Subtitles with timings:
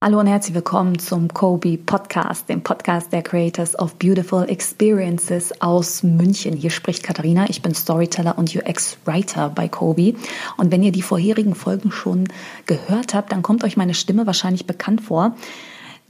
[0.00, 6.04] Hallo und herzlich willkommen zum Kobe Podcast, dem Podcast der Creators of Beautiful Experiences aus
[6.04, 6.54] München.
[6.54, 7.50] Hier spricht Katharina.
[7.50, 10.14] Ich bin Storyteller und UX-Writer bei Kobe.
[10.56, 12.28] Und wenn ihr die vorherigen Folgen schon
[12.66, 15.34] gehört habt, dann kommt euch meine Stimme wahrscheinlich bekannt vor.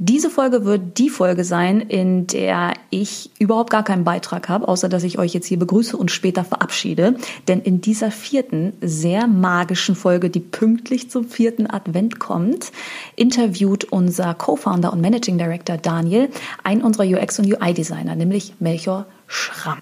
[0.01, 4.89] Diese Folge wird die Folge sein, in der ich überhaupt gar keinen Beitrag habe, außer
[4.89, 7.17] dass ich euch jetzt hier begrüße und später verabschiede.
[7.49, 12.71] Denn in dieser vierten, sehr magischen Folge, die pünktlich zum vierten Advent kommt,
[13.17, 16.29] interviewt unser Co-Founder und Managing Director Daniel
[16.63, 19.79] einen unserer UX- und UI-Designer, nämlich Melchior Schramm.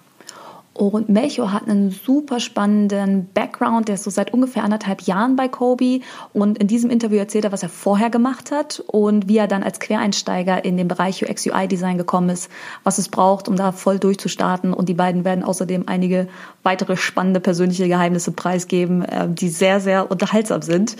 [0.77, 3.87] Und Melchior hat einen super spannenden Background.
[3.87, 6.01] Der ist so seit ungefähr anderthalb Jahren bei Kobe.
[6.33, 9.63] Und in diesem Interview erzählt er, was er vorher gemacht hat und wie er dann
[9.63, 12.51] als Quereinsteiger in den Bereich UX UI Design gekommen ist,
[12.83, 14.71] was es braucht, um da voll durchzustarten.
[14.71, 16.27] Und die beiden werden außerdem einige
[16.61, 20.95] weitere spannende persönliche Geheimnisse preisgeben, äh, die sehr, sehr unterhaltsam sind.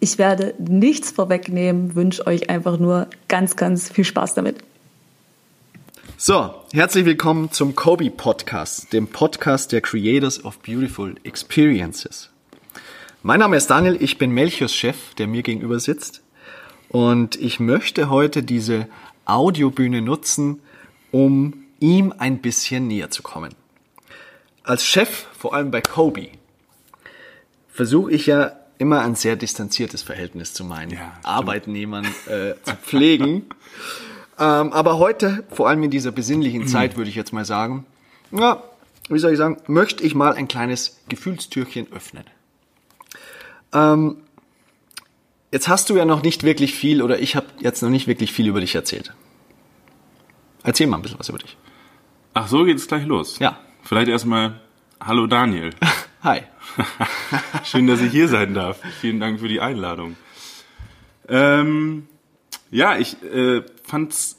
[0.00, 4.56] Ich werde nichts vorwegnehmen, wünsche euch einfach nur ganz, ganz viel Spaß damit.
[6.16, 12.30] So, herzlich willkommen zum Kobe Podcast, dem Podcast der Creators of Beautiful Experiences.
[13.24, 16.22] Mein Name ist Daniel, ich bin Melchiors Chef, der mir gegenüber sitzt.
[16.88, 18.86] Und ich möchte heute diese
[19.24, 20.60] Audiobühne nutzen,
[21.10, 23.52] um ihm ein bisschen näher zu kommen.
[24.62, 26.28] Als Chef, vor allem bei Kobe,
[27.68, 33.46] versuche ich ja immer ein sehr distanziertes Verhältnis zu meinen ja, Arbeitnehmern äh, zu pflegen.
[34.38, 36.66] Ähm, aber heute, vor allem in dieser besinnlichen mhm.
[36.66, 37.86] Zeit, würde ich jetzt mal sagen,
[38.30, 38.62] ja,
[39.08, 42.24] wie soll ich sagen, möchte ich mal ein kleines Gefühlstürchen öffnen.
[43.72, 44.16] Ähm,
[45.52, 48.32] jetzt hast du ja noch nicht wirklich viel, oder ich habe jetzt noch nicht wirklich
[48.32, 49.12] viel über dich erzählt.
[50.62, 51.56] Erzähl mal ein bisschen was über dich.
[52.32, 53.38] Ach, so geht's gleich los.
[53.38, 53.58] Ja.
[53.82, 54.60] Vielleicht erstmal
[55.00, 55.70] Hallo Daniel.
[56.22, 56.40] Hi.
[57.64, 58.80] Schön, dass ich hier sein darf.
[59.00, 60.16] Vielen Dank für die Einladung.
[61.28, 62.08] Ähm,
[62.70, 64.38] ja, ich äh, fand's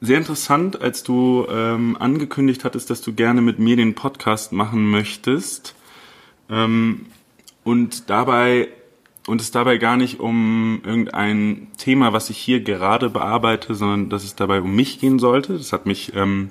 [0.00, 4.90] sehr interessant, als du ähm, angekündigt hattest, dass du gerne mit mir den Podcast machen
[4.90, 5.74] möchtest.
[6.50, 7.06] Ähm,
[7.64, 8.68] und dabei
[9.28, 14.24] und es dabei gar nicht um irgendein Thema, was ich hier gerade bearbeite, sondern dass
[14.24, 15.56] es dabei um mich gehen sollte.
[15.56, 16.50] Das hat mich ähm,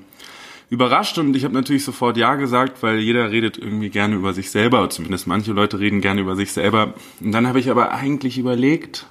[0.69, 4.51] überrascht und ich habe natürlich sofort ja gesagt, weil jeder redet irgendwie gerne über sich
[4.51, 6.93] selber, zumindest manche Leute reden gerne über sich selber.
[7.19, 9.05] Und dann habe ich aber eigentlich überlegt,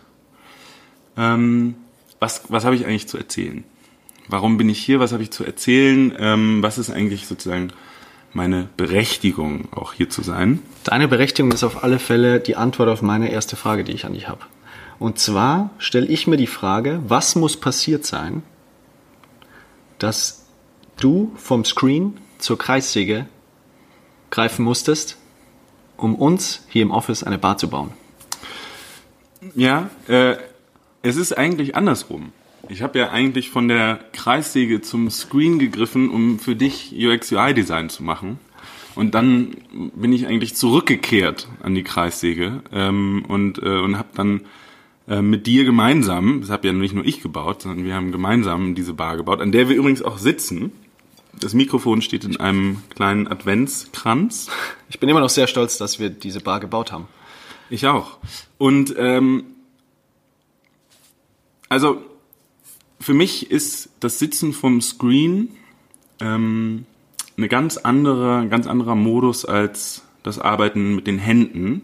[1.18, 1.74] ähm,
[2.20, 3.64] was, was habe ich eigentlich zu erzählen?
[4.28, 5.00] Warum bin ich hier?
[5.00, 6.14] Was habe ich zu erzählen?
[6.18, 7.72] Ähm, was ist eigentlich sozusagen
[8.32, 10.60] meine Berechtigung, auch hier zu sein?
[10.84, 14.12] Deine Berechtigung ist auf alle Fälle die Antwort auf meine erste Frage, die ich an
[14.12, 14.42] dich habe.
[15.00, 18.42] Und zwar stelle ich mir die Frage, was muss passiert sein,
[19.98, 20.46] dass
[20.98, 23.26] du vom Screen zur Kreissäge
[24.30, 25.16] greifen musstest,
[25.96, 27.92] um uns hier im Office eine Bar zu bauen?
[29.54, 30.36] Ja, äh,
[31.02, 32.32] es ist eigentlich andersrum.
[32.68, 38.02] Ich habe ja eigentlich von der Kreissäge zum Screen gegriffen, um für dich UX-UI-Design zu
[38.02, 38.38] machen.
[38.94, 44.42] Und dann bin ich eigentlich zurückgekehrt an die Kreissäge ähm, und, äh, und habe dann
[45.08, 48.74] äh, mit dir gemeinsam, das habe ja nicht nur ich gebaut, sondern wir haben gemeinsam
[48.74, 50.72] diese Bar gebaut, an der wir übrigens auch sitzen.
[51.40, 54.50] Das Mikrofon steht in einem kleinen Adventskranz.
[54.88, 57.08] Ich bin immer noch sehr stolz, dass wir diese Bar gebaut haben.
[57.70, 58.18] Ich auch.
[58.58, 59.44] Und ähm,
[61.70, 62.02] also
[63.00, 65.48] für mich ist das Sitzen vom Screen
[66.20, 66.84] ähm,
[67.38, 71.80] eine ganz andere, ein ganz anderer Modus als das Arbeiten mit den Händen.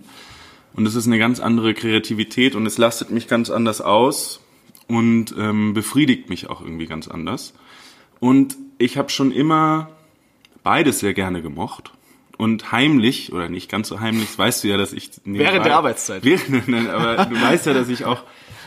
[0.75, 4.43] Und es ist eine ganz andere Kreativität und es lastet mich ganz anders aus
[4.89, 7.55] und ähm, befriedigt mich auch irgendwie ganz anders.
[8.21, 9.89] Und ich habe schon immer
[10.63, 11.93] beides sehr gerne gemocht.
[12.37, 15.11] Und heimlich, oder nicht ganz so heimlich, weißt du ja, dass ich...
[15.25, 16.23] Während der Arbeitszeit.
[16.23, 18.23] Während, nein, aber du weißt ja, dass ich auch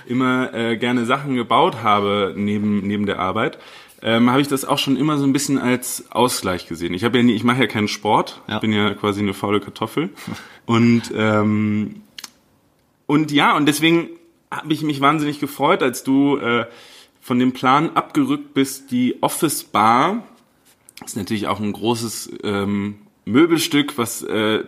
[0.09, 3.59] immer äh, gerne Sachen gebaut habe neben, neben der Arbeit,
[4.01, 6.93] ähm, habe ich das auch schon immer so ein bisschen als Ausgleich gesehen.
[6.93, 8.59] Ich habe ja nie, ich mache ja keinen Sport, ja.
[8.59, 10.09] bin ja quasi eine faule Kartoffel.
[10.65, 12.01] und ähm,
[13.05, 14.09] und ja, und deswegen
[14.51, 16.65] habe ich mich wahnsinnig gefreut, als du äh,
[17.21, 20.23] von dem Plan abgerückt bist, die Office Bar,
[20.99, 24.63] das ist natürlich auch ein großes ähm, Möbelstück, was äh,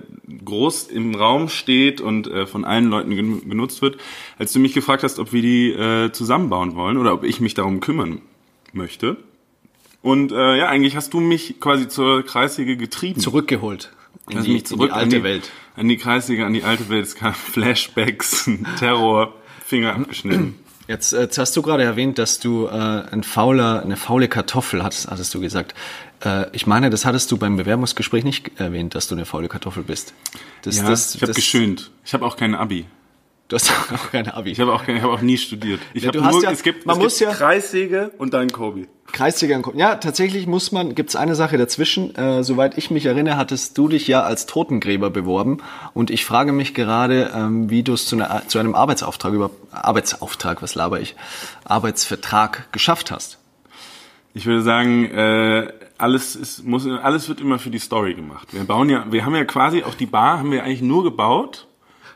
[0.45, 3.97] groß im Raum steht und äh, von allen Leuten gen genutzt wird,
[4.37, 7.53] als du mich gefragt hast, ob wir die äh, zusammenbauen wollen oder ob ich mich
[7.53, 8.21] darum kümmern
[8.73, 9.17] möchte.
[10.01, 13.19] Und äh, ja, eigentlich hast du mich quasi zur Kreissäge getrieben.
[13.19, 13.91] Zurückgeholt.
[14.29, 15.51] In, die, mich zurück in die alte an die, Welt.
[15.75, 17.05] An die Kreissäge, an die alte Welt.
[17.05, 18.49] Es kam Flashbacks,
[18.79, 19.33] Terror,
[19.65, 20.55] Finger abgeschnitten.
[20.87, 25.09] Jetzt, jetzt hast du gerade erwähnt, dass du äh, ein fauler, eine faule Kartoffel hattest,
[25.09, 25.75] hattest du gesagt.
[26.23, 29.83] Äh, ich meine, das hattest du beim Bewerbungsgespräch nicht erwähnt, dass du eine faule Kartoffel
[29.83, 30.13] bist.
[30.63, 31.91] Das, ja, das, ich habe geschönt.
[32.05, 32.85] Ich habe auch kein Abi.
[33.47, 34.51] Du hast auch keine Abi.
[34.51, 35.81] Ich habe auch, ich hab auch nie studiert.
[35.93, 38.33] Ich Ja, du hast nur, ja- es gibt, man es muss gibt ja- Kreissäge und
[38.33, 38.87] dann Kobi.
[39.11, 42.15] Kreisliga und Ja, tatsächlich muss man, gibt's eine Sache dazwischen.
[42.15, 45.57] Äh, soweit ich mich erinnere, hattest du dich ja als Totengräber beworben.
[45.93, 49.51] Und ich frage mich gerade, ähm, wie du es zu, einer, zu einem Arbeitsauftrag über
[49.71, 51.15] Arbeitsauftrag, was laber ich,
[51.65, 53.37] Arbeitsvertrag geschafft hast.
[54.33, 58.49] Ich würde sagen, äh, alles ist, muss, alles wird immer für die Story gemacht.
[58.51, 61.67] Wir bauen ja, wir haben ja quasi auch die Bar, haben wir eigentlich nur gebaut,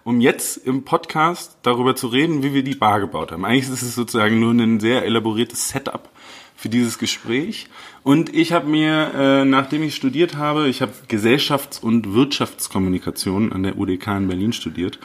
[0.04, 3.46] um jetzt im Podcast darüber zu reden, wie wir die Bar gebaut haben.
[3.46, 6.10] Eigentlich ist es sozusagen nur ein sehr elaboriertes Setup
[6.56, 7.68] für dieses Gespräch.
[8.04, 13.64] Und ich habe mir, äh, nachdem ich studiert habe, ich habe Gesellschafts- und Wirtschaftskommunikation an
[13.64, 15.00] der UDK in Berlin studiert.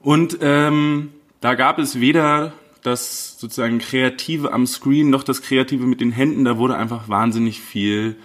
[0.00, 2.52] Und ähm, da gab es weder
[2.86, 6.44] das sozusagen Kreative am Screen noch das Kreative mit den Händen.
[6.44, 8.16] Da wurde einfach wahnsinnig viel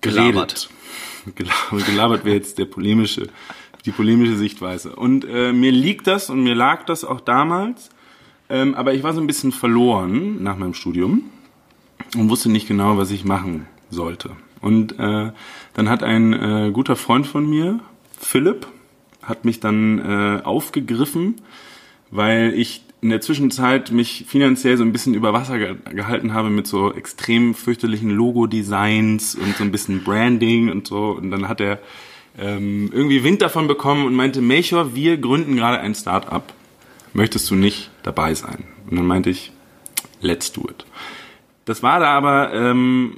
[0.00, 0.68] Gelabert.
[1.24, 1.34] geredet.
[1.34, 3.28] Gelabert, gelabert wäre jetzt der polemische,
[3.84, 4.94] die polemische Sichtweise.
[4.94, 7.90] Und äh, mir liegt das und mir lag das auch damals.
[8.48, 11.24] Ähm, aber ich war so ein bisschen verloren nach meinem Studium
[12.16, 14.30] und wusste nicht genau, was ich machen sollte.
[14.60, 15.32] Und äh,
[15.74, 17.80] dann hat ein äh, guter Freund von mir,
[18.18, 18.66] Philipp,
[19.22, 21.40] hat mich dann äh, aufgegriffen,
[22.10, 26.50] weil ich in der Zwischenzeit mich finanziell so ein bisschen über Wasser ge gehalten habe
[26.50, 31.10] mit so extrem fürchterlichen Logo-Designs und so ein bisschen Branding und so.
[31.10, 31.78] Und dann hat er
[32.38, 36.52] ähm, irgendwie Wind davon bekommen und meinte, Melchior, wir gründen gerade ein Start-up.
[37.12, 38.64] Möchtest du nicht dabei sein?
[38.90, 39.52] Und dann meinte ich,
[40.20, 40.84] let's do it.
[41.64, 43.16] Das war da aber, ähm,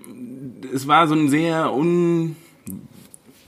[0.75, 2.37] es war so ein sehr un,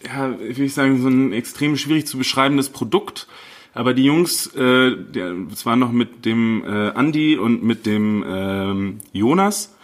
[0.05, 3.27] ja, wie ich sagen, so ein extrem schwierig zu beschreibendes Produkt.
[3.75, 8.25] Aber die Jungs, äh, der, es war noch mit dem äh, Andy und mit dem
[8.27, 9.75] ähm, Jonas.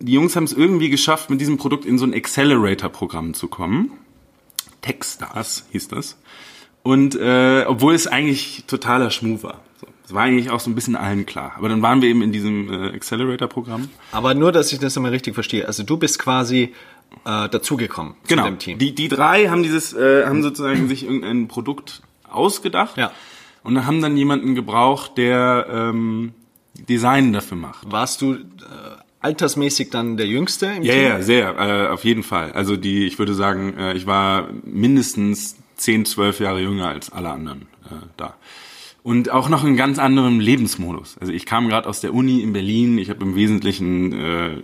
[0.00, 3.90] Die Jungs haben es irgendwie geschafft, mit diesem Produkt in so ein Accelerator-Programm zu kommen.
[4.82, 6.18] Techstars hieß das.
[6.84, 9.62] Und äh, obwohl es eigentlich totaler Schmuh war.
[9.80, 11.52] So, es war eigentlich auch so ein bisschen allen klar.
[11.56, 13.88] Aber dann waren wir eben in diesem äh, Accelerator-Programm.
[14.12, 15.66] Aber nur, dass ich das einmal richtig verstehe.
[15.66, 16.72] Also du bist quasi
[17.24, 18.44] äh, dazugekommen Genau.
[18.44, 18.78] zu dem Team.
[18.78, 22.96] Die, die drei haben dieses, äh, haben sozusagen sich irgendein Produkt ausgedacht.
[22.96, 23.12] Ja.
[23.62, 26.32] Und dann haben dann jemanden gebraucht, der ähm,
[26.88, 27.90] Design dafür macht.
[27.90, 28.38] Warst du äh,
[29.20, 31.02] altersmäßig dann der Jüngste im Ja, Team?
[31.02, 32.52] ja, sehr, äh, auf jeden Fall.
[32.52, 37.30] Also die, ich würde sagen, äh, ich war mindestens 10, 12 Jahre jünger als alle
[37.30, 38.34] anderen äh, da.
[39.02, 41.16] Und auch noch in ganz anderem Lebensmodus.
[41.18, 44.56] Also ich kam gerade aus der Uni in Berlin, ich habe im Wesentlichen, äh,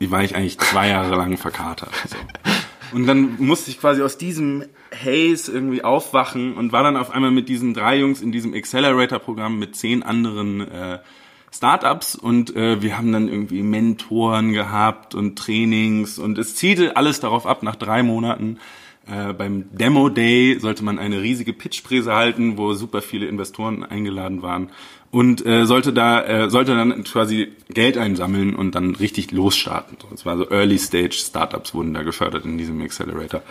[0.00, 1.90] war ich eigentlich zwei Jahre lang verkatert.
[2.08, 2.16] So.
[2.92, 7.30] Und dann musste ich quasi aus diesem Haze irgendwie aufwachen und war dann auf einmal
[7.30, 10.98] mit diesen drei Jungs in diesem Accelerator-Programm mit zehn anderen äh,
[11.52, 17.18] Startups und äh, wir haben dann irgendwie Mentoren gehabt und Trainings und es zielte alles
[17.18, 18.58] darauf ab, nach drei Monaten
[19.06, 24.42] äh, beim Demo Day sollte man eine riesige Pitchpräse halten, wo super viele Investoren eingeladen
[24.42, 24.70] waren
[25.10, 29.96] und äh, sollte da äh, sollte dann quasi Geld einsammeln und dann richtig losstarten.
[30.00, 33.42] So, Es war so Early Stage Startups wurden da gefördert in diesem Accelerator.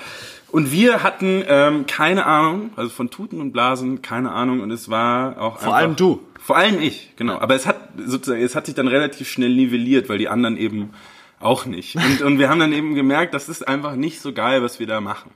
[0.51, 4.89] Und wir hatten ähm, keine Ahnung, also von Tuten und Blasen keine Ahnung und es
[4.89, 6.21] war auch Vor allem du.
[6.39, 7.37] vor allem ich, genau.
[7.39, 10.91] Aber es hat sozusagen, es hat sich dann relativ schnell nivelliert, weil die anderen eben
[11.39, 11.95] auch nicht.
[11.95, 14.87] Und, und wir haben dann eben gemerkt, das ist einfach nicht so geil, was wir
[14.87, 15.31] da machen.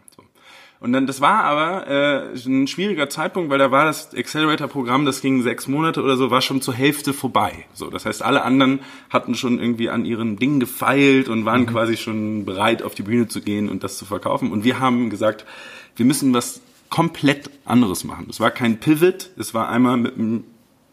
[0.83, 5.21] Und dann, das war aber äh, ein schwieriger Zeitpunkt, weil da war das Accelerator-Programm, das
[5.21, 7.53] ging sechs Monate oder so, war schon zur Hälfte vorbei.
[7.73, 11.95] So, das heißt, alle anderen hatten schon irgendwie an ihren Dingen gefeilt und waren quasi
[11.95, 14.51] schon bereit, auf die Bühne zu gehen und das zu verkaufen.
[14.51, 15.45] Und wir haben gesagt,
[15.95, 18.27] wir müssen was komplett anderes machen.
[18.29, 20.43] Es war kein Pivot, es war einmal mit einem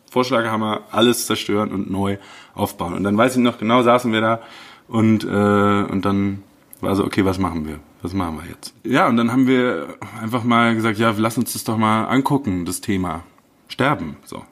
[0.08, 2.18] Vorschlaghammer alles zerstören und neu
[2.54, 2.94] aufbauen.
[2.94, 4.40] Und dann weiß ich noch genau, saßen wir da
[4.86, 6.44] und, äh, und dann
[6.80, 7.80] war so, okay, was machen wir?
[8.02, 8.74] Was machen wir jetzt?
[8.84, 12.64] Ja, und dann haben wir einfach mal gesagt, ja, lass uns das doch mal angucken,
[12.64, 13.24] das Thema
[13.68, 14.44] Sterben, so.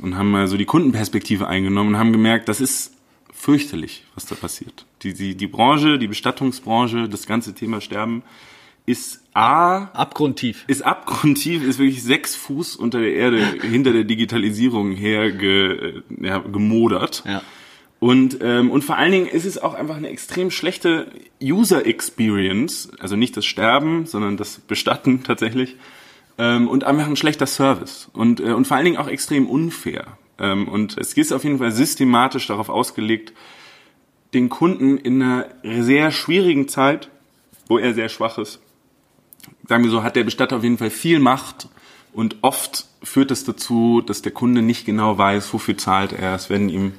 [0.00, 2.92] Und haben mal so die Kundenperspektive eingenommen und haben gemerkt, das ist
[3.32, 4.86] fürchterlich, was da passiert.
[5.02, 8.22] Die, die, die Branche, die Bestattungsbranche, das ganze Thema Sterben
[8.86, 10.64] ist A, Abgrundtief.
[10.66, 16.38] ist abgrundtief, ist wirklich sechs Fuß unter der Erde hinter der Digitalisierung her ge, ja,
[16.38, 17.24] gemodert.
[17.26, 17.42] Ja.
[18.04, 21.06] Und, ähm, und vor allen Dingen ist es auch einfach eine extrem schlechte
[21.42, 25.76] User Experience, also nicht das Sterben, sondern das Bestatten tatsächlich.
[26.36, 28.10] Ähm, und einfach ein schlechter Service.
[28.12, 30.18] Und, äh, und vor allen Dingen auch extrem unfair.
[30.38, 33.32] Ähm, und es ist auf jeden Fall systematisch darauf ausgelegt,
[34.34, 37.08] den Kunden in einer sehr schwierigen Zeit,
[37.68, 38.60] wo er sehr schwach ist,
[39.66, 41.70] sagen wir so, hat der Bestatter auf jeden Fall viel Macht
[42.12, 46.34] und oft führt es dazu, dass der Kunde nicht genau weiß, wofür zahlt er.
[46.34, 46.92] Es werden ihm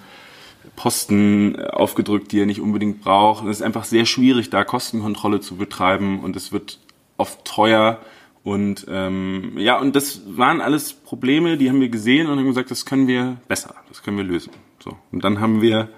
[0.76, 3.46] Posten aufgedrückt, die er nicht unbedingt braucht.
[3.46, 6.80] Es ist einfach sehr schwierig, da Kostenkontrolle zu betreiben und es wird
[7.18, 8.00] oft teuer
[8.44, 12.70] Und ähm, ja, und das waren alles Probleme, die haben wir gesehen und haben gesagt,
[12.70, 14.52] das können wir besser, das können wir lösen.
[14.84, 15.90] So und dann haben wir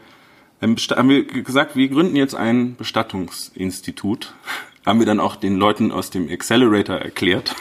[0.61, 4.33] ähm, haben wir gesagt, wir gründen jetzt ein Bestattungsinstitut.
[4.87, 7.53] Haben wir dann auch den Leuten aus dem Accelerator erklärt,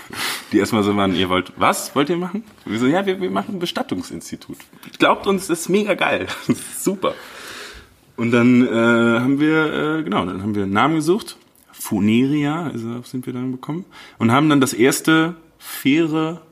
[0.52, 2.44] die erstmal so waren, ihr wollt, was wollt ihr machen?
[2.64, 4.56] Und wir so, ja, wir, wir machen ein Bestattungsinstitut.
[5.00, 6.28] Glaubt uns, das ist mega geil.
[6.46, 7.14] Ist super.
[8.16, 11.36] Und dann äh, haben wir, äh, genau, dann haben wir einen Namen gesucht
[11.72, 13.86] Funeria, also sind wir dann bekommen,
[14.18, 16.42] und haben dann das erste faire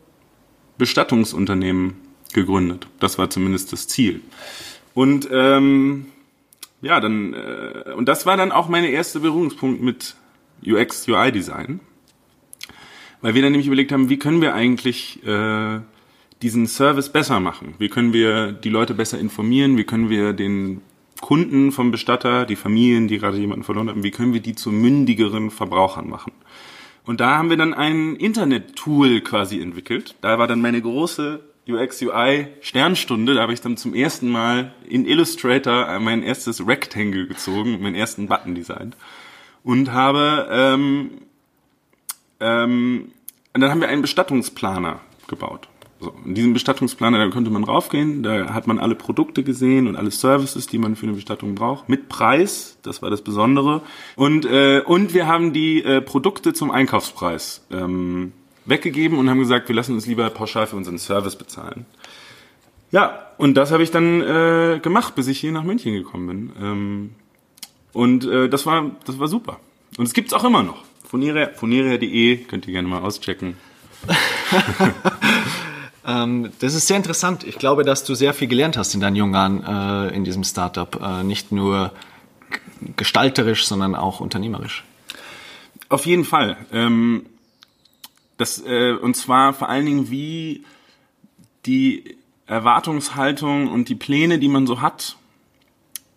[0.76, 1.94] Bestattungsunternehmen
[2.32, 2.88] gegründet.
[2.98, 4.22] Das war zumindest das Ziel.
[4.92, 6.06] Und ähm,
[6.82, 10.16] ja, dann äh, und das war dann auch mein erster Berührungspunkt mit
[10.66, 11.80] UX UI Design,
[13.20, 15.80] weil wir dann nämlich überlegt haben, wie können wir eigentlich äh,
[16.42, 17.74] diesen Service besser machen?
[17.78, 19.78] Wie können wir die Leute besser informieren?
[19.78, 20.82] Wie können wir den
[21.22, 24.70] Kunden vom Bestatter, die Familien, die gerade jemanden verloren haben, wie können wir die zu
[24.70, 26.32] mündigeren Verbrauchern machen?
[27.06, 30.16] Und da haben wir dann ein Internet-Tool quasi entwickelt.
[30.20, 33.34] Da war dann meine große UX UI Sternstunde.
[33.34, 38.26] Da habe ich dann zum ersten Mal in Illustrator mein erstes Rectangle gezogen, meinen ersten
[38.26, 38.96] Button designt
[39.64, 41.10] und habe ähm,
[42.40, 43.10] ähm,
[43.54, 45.68] und dann haben wir einen Bestattungsplaner gebaut.
[46.00, 49.96] So, in diesem Bestattungsplaner, da konnte man raufgehen, da hat man alle Produkte gesehen und
[49.96, 53.80] alle Services, die man für eine Bestattung braucht, mit Preis, das war das Besondere.
[54.16, 58.32] Und, äh, und wir haben die äh, Produkte zum Einkaufspreis ähm,
[58.66, 61.86] weggegeben und haben gesagt, wir lassen uns lieber pauschal für unseren Service bezahlen.
[62.90, 66.52] Ja, und das habe ich dann äh, gemacht, bis ich hier nach München gekommen bin.
[66.60, 67.10] Ähm,
[67.94, 69.58] und äh, das war das war super.
[69.96, 70.84] Und es gibt's auch immer noch.
[71.08, 73.56] Funeria.de könnt ihr gerne mal auschecken.
[76.06, 77.44] Ähm, das ist sehr interessant.
[77.44, 80.44] Ich glaube, dass du sehr viel gelernt hast in deinen jungen Jahren äh, in diesem
[80.44, 81.00] Startup.
[81.02, 81.92] Äh, nicht nur
[82.96, 84.84] gestalterisch, sondern auch unternehmerisch.
[85.88, 86.56] Auf jeden Fall.
[86.72, 87.26] Ähm,
[88.36, 90.64] das, äh, und zwar vor allen Dingen, wie
[91.66, 95.16] die Erwartungshaltung und die Pläne, die man so hat,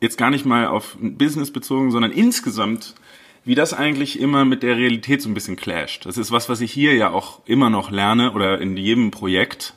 [0.02, 2.96] jetzt gar nicht mal auf Business bezogen, sondern insgesamt
[3.48, 6.06] wie das eigentlich immer mit der Realität so ein bisschen clasht.
[6.06, 9.74] Das ist was, was ich hier ja auch immer noch lerne oder in jedem Projekt,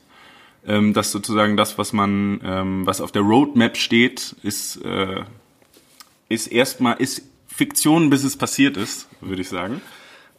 [0.66, 5.22] ähm, dass sozusagen das, was man, ähm, was auf der Roadmap steht, ist, äh,
[6.28, 9.80] ist erstmal, ist Fiktion, bis es passiert ist, würde ich sagen.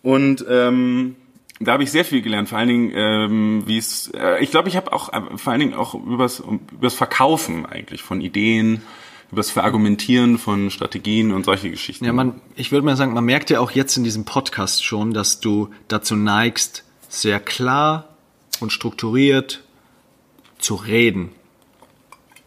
[0.02, 1.16] Und ähm,
[1.62, 4.68] da habe ich sehr viel gelernt, vor allen Dingen, ähm, wie es, äh, ich glaube,
[4.68, 8.82] ich habe auch äh, vor allen Dingen auch übers, übers Verkaufen eigentlich von Ideen
[9.32, 12.04] über das Verargumentieren von Strategien und solche Geschichten.
[12.04, 15.14] Ja, man, ich würde mal sagen, man merkt ja auch jetzt in diesem Podcast schon,
[15.14, 18.10] dass du dazu neigst, sehr klar
[18.60, 19.64] und strukturiert
[20.60, 21.30] zu reden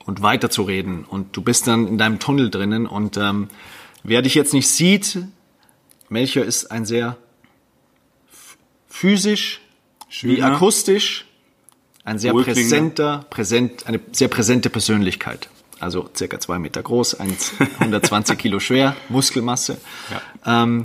[0.05, 1.05] und weiterzureden.
[1.05, 2.87] Und du bist dann in deinem Tunnel drinnen.
[2.87, 3.49] Und ähm,
[4.03, 5.19] wer dich jetzt nicht sieht,
[6.11, 7.17] Melchior ist ein sehr
[8.89, 9.63] physisch
[10.11, 10.37] Schöner.
[10.37, 11.25] wie akustisch,
[12.05, 15.49] ein sehr präsenter, präsent, eine sehr präsente Persönlichkeit
[15.81, 19.79] also circa zwei Meter groß, 120 Kilo schwer, Muskelmasse.
[20.45, 20.63] Ja.
[20.63, 20.85] Ähm,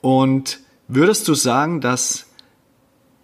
[0.00, 2.26] und würdest du sagen, dass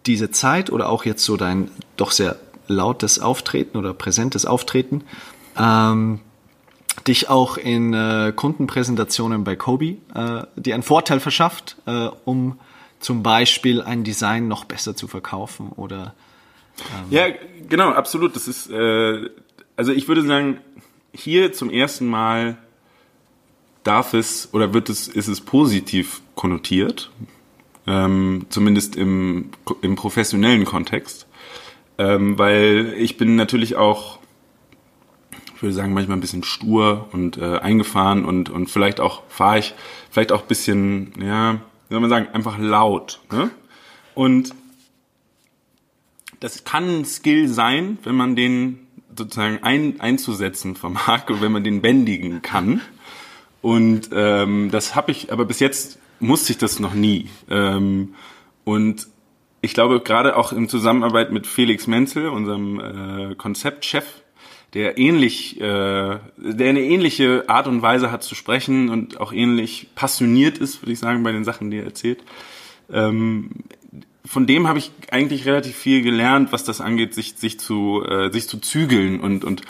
[0.06, 5.04] diese Zeit oder auch jetzt so dein doch sehr lautes Auftreten oder präsentes Auftreten
[5.56, 6.20] ähm,
[7.06, 12.58] dich auch in äh, Kundenpräsentationen bei Kobi äh, dir einen Vorteil verschafft, äh, um
[13.00, 16.14] zum Beispiel ein Design noch besser zu verkaufen oder
[16.78, 17.26] ähm ja
[17.68, 19.28] genau absolut das ist äh,
[19.76, 20.58] also ich würde sagen
[21.14, 22.56] hier zum ersten Mal
[23.84, 27.10] darf es oder wird es, ist es positiv konnotiert,
[27.86, 29.50] ähm, zumindest im,
[29.82, 31.26] im professionellen Kontext,
[31.98, 34.18] ähm, weil ich bin natürlich auch,
[35.56, 39.58] ich würde sagen, manchmal ein bisschen stur und äh, eingefahren und, und vielleicht auch fahre
[39.58, 39.74] ich
[40.10, 41.54] vielleicht auch ein bisschen, ja,
[41.88, 43.20] wie soll man sagen, einfach laut.
[43.30, 43.50] Ne?
[44.14, 44.54] Und
[46.40, 48.81] das kann ein Skill sein, wenn man den
[49.16, 52.80] sozusagen ein, einzusetzen vermag und wenn man den bändigen kann.
[53.60, 57.28] Und ähm, das habe ich, aber bis jetzt musste ich das noch nie.
[57.48, 58.14] Ähm,
[58.64, 59.08] und
[59.60, 64.22] ich glaube, gerade auch in Zusammenarbeit mit Felix Menzel, unserem äh, Konzeptchef,
[64.74, 69.88] der ähnlich, äh, der eine ähnliche Art und Weise hat zu sprechen und auch ähnlich
[69.94, 72.24] passioniert ist, würde ich sagen, bei den Sachen, die er erzählt.
[72.90, 73.50] Ähm,
[74.24, 78.30] von dem habe ich eigentlich relativ viel gelernt, was das angeht, sich, sich zu, äh,
[78.30, 79.62] sich zu zügeln und, und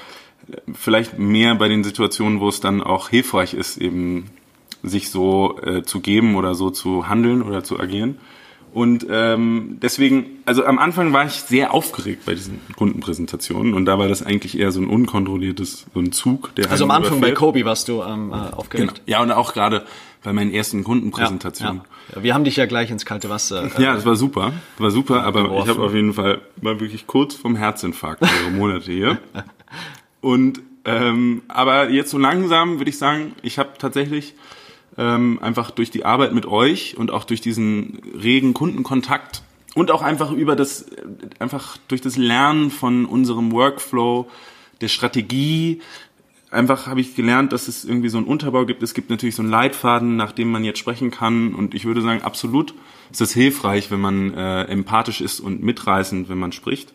[0.51, 4.27] äh, vielleicht mehr bei den Situationen, wo es dann auch hilfreich ist, eben
[4.83, 8.19] sich so äh, zu geben oder so zu handeln oder zu agieren.
[8.73, 13.99] Und ähm, deswegen, also am Anfang war ich sehr aufgeregt bei diesen Kundenpräsentationen und da
[13.99, 17.29] war das eigentlich eher so ein unkontrolliertes, so ein Zug, der Also am Anfang bei
[17.29, 17.39] überfährt.
[17.39, 18.95] Kobi warst du ähm, äh, aufgeregt.
[19.05, 19.19] Genau.
[19.19, 19.85] Ja, und auch gerade
[20.23, 21.83] bei meinen ersten Kundenpräsentationen.
[22.09, 22.23] Ja, ja.
[22.23, 23.65] Wir haben dich ja gleich ins kalte Wasser.
[23.79, 25.63] äh, Ja, das war super, war super, aber Geworfen.
[25.65, 29.19] ich habe auf jeden Fall war wirklich kurz vom Herzinfarkt mehrere Monate hier.
[30.23, 34.35] Und ähm, aber jetzt so langsam würde ich sagen, ich habe tatsächlich
[34.99, 39.43] ähm, einfach durch die Arbeit mit euch und auch durch diesen regen Kundenkontakt
[39.75, 40.87] und auch einfach über das
[41.39, 44.29] einfach durch das Lernen von unserem Workflow,
[44.81, 45.81] der Strategie,
[46.53, 48.83] einfach habe ich gelernt, dass es irgendwie so einen Unterbau gibt.
[48.83, 51.55] Es gibt natürlich so einen Leitfaden, nach dem man jetzt sprechen kann.
[51.55, 52.75] Und ich würde sagen, absolut
[53.11, 56.93] ist das hilfreich, wenn man äh, empathisch ist und mitreißend, wenn man spricht.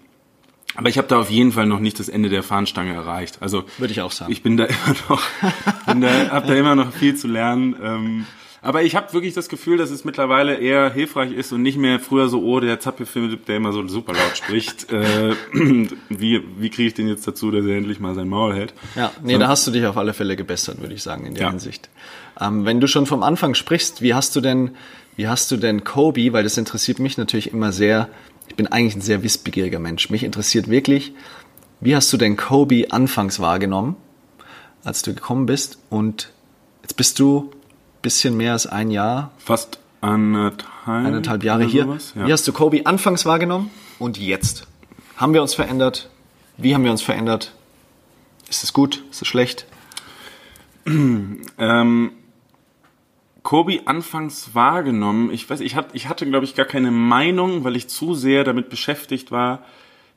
[0.77, 3.39] Aber ich habe da auf jeden Fall noch nicht das Ende der Fahnenstange erreicht.
[3.41, 4.31] Also Würde ich auch sagen.
[4.31, 5.21] Ich bin da immer noch,
[5.87, 7.75] bin da, habe da immer noch viel zu lernen.
[7.83, 8.25] Ähm,
[8.61, 11.99] aber ich habe wirklich das Gefühl, dass es mittlerweile eher hilfreich ist und nicht mehr
[11.99, 14.91] früher so, oh, der Zappelfilm, der immer so super laut spricht.
[14.91, 15.35] Äh,
[16.09, 18.73] wie wie kriege ich den jetzt dazu, dass er endlich mal sein Maul hält?
[18.95, 21.43] Ja, nee, da hast du dich auf alle Fälle gebessert, würde ich sagen, in der
[21.43, 21.49] Ja.
[21.49, 21.89] Hinsicht.
[22.39, 24.71] Ähm, wenn du schon vom Anfang sprichst, wie hast du denn,
[25.15, 28.09] wie hast du denn Kobe, weil das interessiert mich natürlich immer sehr,
[28.47, 30.09] ich bin eigentlich ein sehr wissbegieriger Mensch.
[30.09, 31.13] Mich interessiert wirklich,
[31.81, 33.95] wie hast du denn Kobe anfangs wahrgenommen,
[34.83, 35.77] als du gekommen bist?
[35.89, 36.31] Und
[36.81, 37.51] jetzt bist du
[38.01, 41.83] bisschen mehr als ein Jahr, Fast anderthalb, eineinhalb Jahre hier.
[41.83, 42.31] sowas, Wie Ja.
[42.31, 44.65] hast du Kobe anfangs wahrgenommen und jetzt?
[45.17, 46.09] Haben wir uns verändert?
[46.57, 47.53] Wie haben wir uns verändert?
[48.49, 49.03] Ist es gut?
[49.11, 49.65] Ist es schlecht?
[50.87, 52.11] Ähm,
[53.47, 57.77] Kobi anfangs wahrgenommen, ich weiß, ich hatte, ich hatte, glaube ich, gar keine Meinung, weil
[57.77, 59.63] ich zu sehr damit beschäftigt war,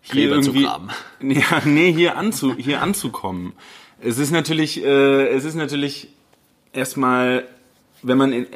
[0.01, 0.63] hier Gräber irgendwie,
[1.39, 3.53] ja, nee, hier anzu, hier anzukommen.
[4.01, 6.09] Es ist natürlich, äh, es ist natürlich
[6.73, 7.47] erstmal,
[8.03, 8.49] wenn man, in,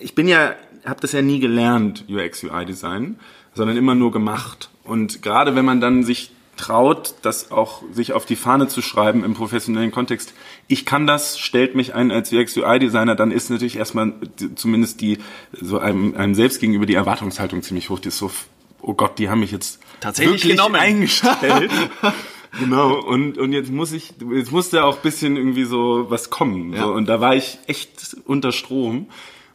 [0.00, 3.18] ich bin ja, habe das ja nie gelernt UX UI Design,
[3.54, 4.68] sondern immer nur gemacht.
[4.84, 6.30] Und gerade wenn man dann sich
[6.60, 10.34] traut, das auch sich auf die Fahne zu schreiben im professionellen Kontext.
[10.68, 14.12] Ich kann das, stellt mich ein als UX UI Designer, dann ist natürlich erstmal
[14.54, 15.18] zumindest die
[15.52, 17.98] so einem, einem selbst gegenüber die Erwartungshaltung ziemlich hoch.
[17.98, 18.30] Die ist so,
[18.82, 20.76] oh Gott, die haben mich jetzt Tatsächlich genommen.
[20.76, 21.70] eingestellt.
[22.60, 23.00] genau.
[23.00, 26.74] Und und jetzt muss ich, jetzt musste auch ein bisschen irgendwie so was kommen.
[26.74, 26.82] Ja.
[26.82, 26.92] So.
[26.92, 29.06] Und da war ich echt unter Strom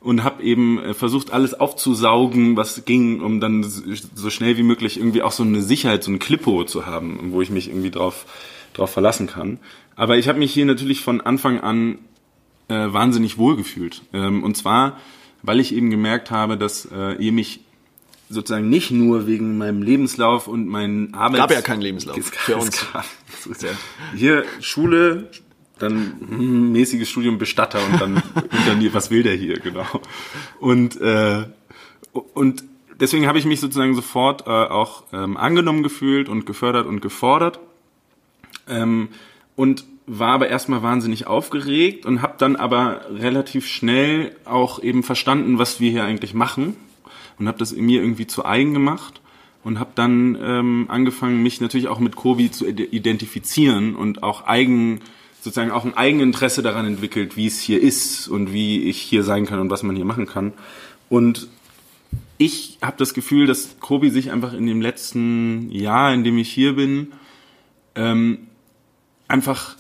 [0.06, 4.98] und habe eben äh, versucht, alles aufzusaugen, was ging, um dann so schnell wie möglich
[4.98, 8.26] irgendwie auch so eine Sicherheit, so ein Klippo zu haben, wo ich mich irgendwie drauf,
[8.74, 9.60] drauf verlassen kann.
[9.96, 11.98] Aber ich habe mich hier natürlich von Anfang an
[12.68, 14.04] äh, wahnsinnig wohlgefühlt.
[14.14, 14.98] Ähm, und zwar,
[15.42, 17.62] weil ich eben gemerkt habe, dass äh, ihr mich
[18.30, 21.42] sozusagen nicht nur wegen meinem Lebenslauf und meinen Arbeits...
[21.42, 22.86] Gab ja keinen Lebenslauf Es gab- für es uns.
[22.92, 23.06] gab-
[23.52, 23.66] es
[24.16, 25.30] Hier Schule,
[25.80, 28.24] dann hm, mäßiges Studium Bestatter und dann,
[28.66, 29.86] dann hier, was will der hier, genau.
[30.60, 31.46] Und, äh,
[32.12, 32.64] und
[33.00, 37.60] deswegen habe ich mich sozusagen sofort äh, auch ähm, angenommen gefühlt und gefördert und gefordert.
[38.68, 39.10] Ähm,
[39.56, 45.58] und war aber erstmal wahnsinnig aufgeregt und habe dann aber relativ schnell auch eben verstanden,
[45.58, 46.76] was wir hier eigentlich machen
[47.40, 49.22] und habe das in mir irgendwie zu eigen gemacht
[49.64, 54.46] und habe dann ähm, angefangen, mich natürlich auch mit Kobi zu ide- identifizieren und auch
[54.46, 55.02] eigen
[55.46, 59.46] sozusagen auch ein Eigeninteresse daran entwickelt, wie es hier ist und wie ich hier sein
[59.46, 60.54] kann und was man hier machen kann.
[61.08, 61.48] Und
[62.40, 66.50] ich habe das Gefühl, dass Kobi sich einfach in dem letzten Jahr, in dem ich
[66.52, 67.14] hier bin,
[67.94, 68.48] ähm,
[69.28, 69.76] einfach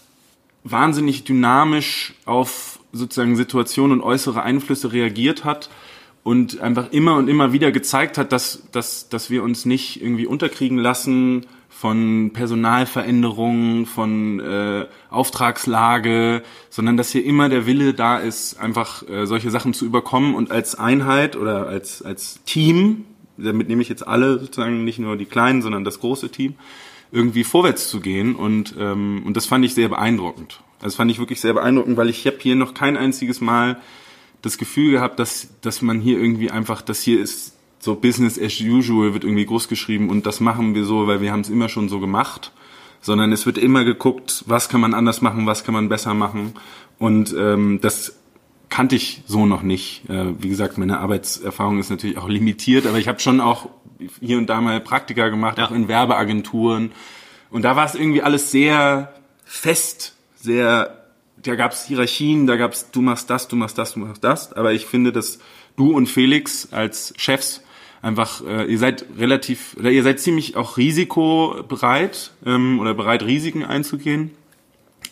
[0.63, 5.71] wahnsinnig dynamisch auf sozusagen Situationen und äußere Einflüsse reagiert hat
[6.23, 10.27] und einfach immer und immer wieder gezeigt hat, dass, dass, dass wir uns nicht irgendwie
[10.27, 11.47] unterkriegen lassen
[11.77, 19.25] von Personalveränderungen, von äh, Auftragslage, sondern dass hier immer der Wille da ist, einfach äh,
[19.25, 23.03] solche Sachen zu überkommen und als Einheit oder als, als Team,
[23.35, 26.55] damit nehme ich jetzt alle sozusagen nicht nur die Kleinen, sondern das große Team,
[27.11, 30.61] irgendwie vorwärts zu gehen und ähm, und das fand ich sehr beeindruckend.
[30.79, 33.81] Das fand ich wirklich sehr beeindruckend, weil ich habe hier noch kein einziges Mal
[34.41, 37.54] das Gefühl gehabt, dass dass man hier irgendwie einfach, das hier ist
[37.85, 41.31] so Business as usual wird irgendwie groß geschrieben und das machen wir so, weil wir
[41.31, 42.51] haben es immer schon so gemacht,
[42.99, 46.53] sondern es wird immer geguckt, was kann man anders machen, was kann man besser machen
[46.97, 48.17] und ähm, das
[48.69, 50.09] kannte ich so noch nicht.
[50.09, 53.69] Äh, wie gesagt, meine Arbeitserfahrung ist natürlich auch limitiert, aber ich habe schon auch
[54.19, 56.91] hier und da mal Praktika gemacht, auch in Werbeagenturen.
[57.49, 59.13] Und da war es irgendwie alles sehr
[59.45, 61.05] fest, sehr,
[61.37, 64.23] da gab es Hierarchien, da gab es, du machst das, du machst das, du machst
[64.23, 64.51] das.
[64.53, 65.39] Aber ich finde, dass
[65.77, 67.61] du und Felix als Chefs
[68.05, 73.65] einfach, äh, ihr seid relativ, oder ihr seid ziemlich auch risikobereit ähm, oder bereit, Risiken
[73.65, 74.31] einzugehen.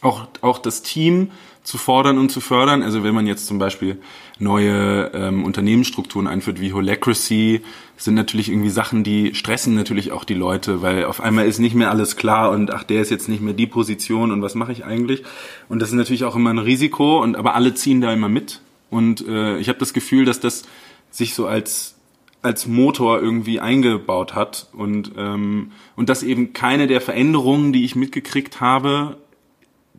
[0.01, 1.32] auch, auch das Team
[1.63, 2.84] zu fordern und zu fördern.
[2.84, 3.99] Also wenn man jetzt zum Beispiel
[4.38, 7.62] neue ähm, Unternehmensstrukturen einführt wie Holacracy,
[7.95, 11.73] sind natürlich irgendwie Sachen, die stressen natürlich auch die Leute, weil auf einmal ist nicht
[11.75, 14.73] mehr alles klar und ach, der ist jetzt nicht mehr die Position und was mache
[14.73, 15.23] ich eigentlich?
[15.69, 18.60] Und das ist natürlich auch immer ein Risiko und aber alle ziehen da immer mit.
[18.89, 20.63] Und äh, ich habe das Gefühl, dass das
[21.12, 21.95] sich so als
[22.43, 27.95] als Motor irgendwie eingebaut hat und ähm, und dass eben keine der Veränderungen, die ich
[27.95, 29.17] mitgekriegt habe,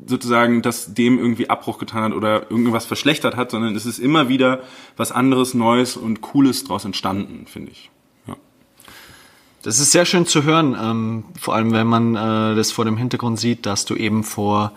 [0.06, 4.28] sozusagen das dem irgendwie Abbruch getan hat oder irgendwas verschlechtert hat, sondern es ist immer
[4.28, 4.62] wieder
[4.96, 7.90] was anderes, Neues und Cooles daraus entstanden, finde ich.
[9.64, 12.98] Das ist sehr schön zu hören, ähm, vor allem wenn man äh, das vor dem
[12.98, 14.72] Hintergrund sieht, dass du eben vor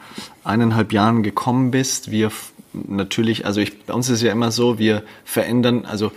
[0.46, 2.10] eineinhalb Jahren gekommen bist.
[2.10, 2.32] Wir
[2.72, 6.14] natürlich, also ich, bei uns ist ja immer so, wir verändern, also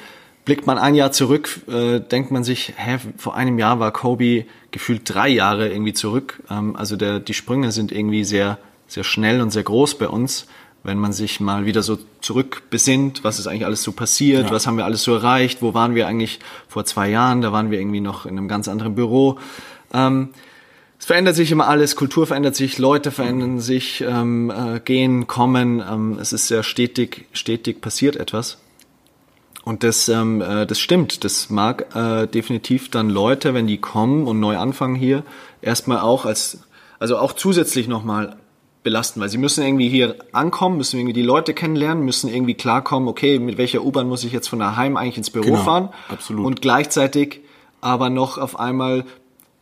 [0.50, 4.46] blickt man ein Jahr zurück, äh, denkt man sich, hä, vor einem Jahr war Kobe
[4.72, 6.42] gefühlt drei Jahre irgendwie zurück.
[6.50, 8.58] Ähm, also der, die Sprünge sind irgendwie sehr
[8.90, 10.46] sehr schnell und sehr groß bei uns,
[10.82, 14.50] wenn man sich mal wieder so zurückbesinnt, was ist eigentlich alles so passiert, ja.
[14.50, 17.70] was haben wir alles so erreicht, wo waren wir eigentlich vor zwei Jahren, da waren
[17.70, 19.38] wir irgendwie noch in einem ganz anderen Büro.
[19.92, 20.30] Ähm,
[20.98, 25.82] es verändert sich immer alles, Kultur verändert sich, Leute verändern sich, ähm, äh, gehen, kommen.
[25.88, 28.58] Ähm, es ist sehr stetig, stetig passiert etwas.
[29.64, 31.24] Und das, ähm, äh, das stimmt.
[31.24, 35.22] Das mag äh, definitiv dann Leute, wenn die kommen und neu anfangen hier,
[35.60, 36.60] erstmal auch als,
[36.98, 38.36] also auch zusätzlich nochmal
[38.82, 43.08] belasten, weil sie müssen irgendwie hier ankommen, müssen irgendwie die Leute kennenlernen, müssen irgendwie klarkommen,
[43.08, 45.88] okay, mit welcher U-Bahn muss ich jetzt von daheim eigentlich ins Büro genau, fahren?
[46.08, 46.46] Absolut.
[46.46, 47.40] Und gleichzeitig
[47.82, 49.04] aber noch auf einmal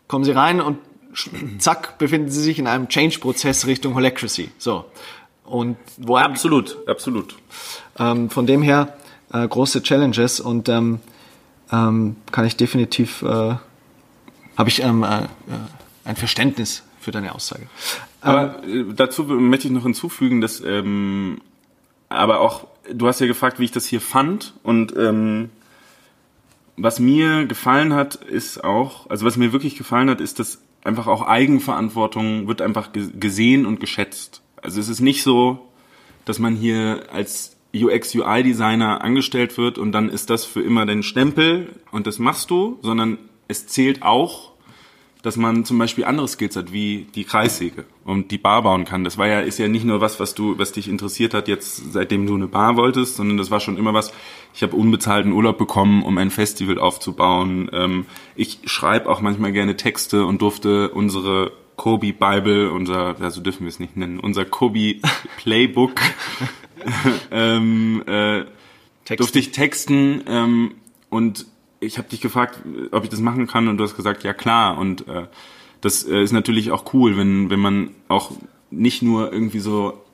[0.06, 0.78] kommen sie rein und
[1.58, 4.50] zack, befinden sie sich in einem Change-Prozess Richtung Holacracy.
[4.58, 4.84] So.
[5.44, 7.34] Und wo absolut, absolut.
[7.98, 8.96] Ähm, von dem her
[9.32, 11.00] äh, große Challenges und ähm,
[11.70, 13.26] ähm, kann ich definitiv, äh,
[14.56, 15.26] habe ich ähm, äh, äh
[16.04, 17.66] ein Verständnis für deine Aussage.
[18.22, 21.40] Aber ähm, dazu möchte ich noch hinzufügen, dass ähm,
[22.08, 25.50] aber auch, du hast ja gefragt, wie ich das hier fand und ähm,
[26.76, 31.06] was mir gefallen hat, ist auch, also was mir wirklich gefallen hat, ist, dass einfach
[31.06, 34.42] auch Eigenverantwortung wird einfach gesehen und geschätzt.
[34.62, 35.68] Also es ist nicht so,
[36.24, 40.86] dass man hier als UX UI Designer angestellt wird und dann ist das für immer
[40.86, 44.52] dein Stempel und das machst du, sondern es zählt auch
[45.22, 49.02] dass man zum Beispiel andere Skills hat, wie die Kreissäge und die Bar bauen kann.
[49.04, 51.92] Das war ja, ist ja nicht nur was, was du, was dich interessiert hat, jetzt
[51.92, 54.12] seitdem du eine Bar wolltest, sondern das war schon immer was.
[54.54, 57.68] Ich habe unbezahlten Urlaub bekommen, um ein Festival aufzubauen.
[57.72, 63.40] Ähm, ich schreibe auch manchmal gerne Texte und durfte unsere Kobe Bible, unser, ja, so
[63.40, 64.96] dürfen wir es nicht nennen, unser Kobe
[65.36, 66.00] Playbook,
[67.30, 68.44] ähm, äh,
[69.16, 70.74] durfte ich texten ähm,
[71.10, 71.46] und
[71.80, 72.60] ich habe dich gefragt,
[72.90, 74.78] ob ich das machen kann und du hast gesagt, ja klar.
[74.78, 75.26] Und äh,
[75.80, 78.32] das äh, ist natürlich auch cool, wenn, wenn man auch
[78.70, 80.04] nicht nur irgendwie so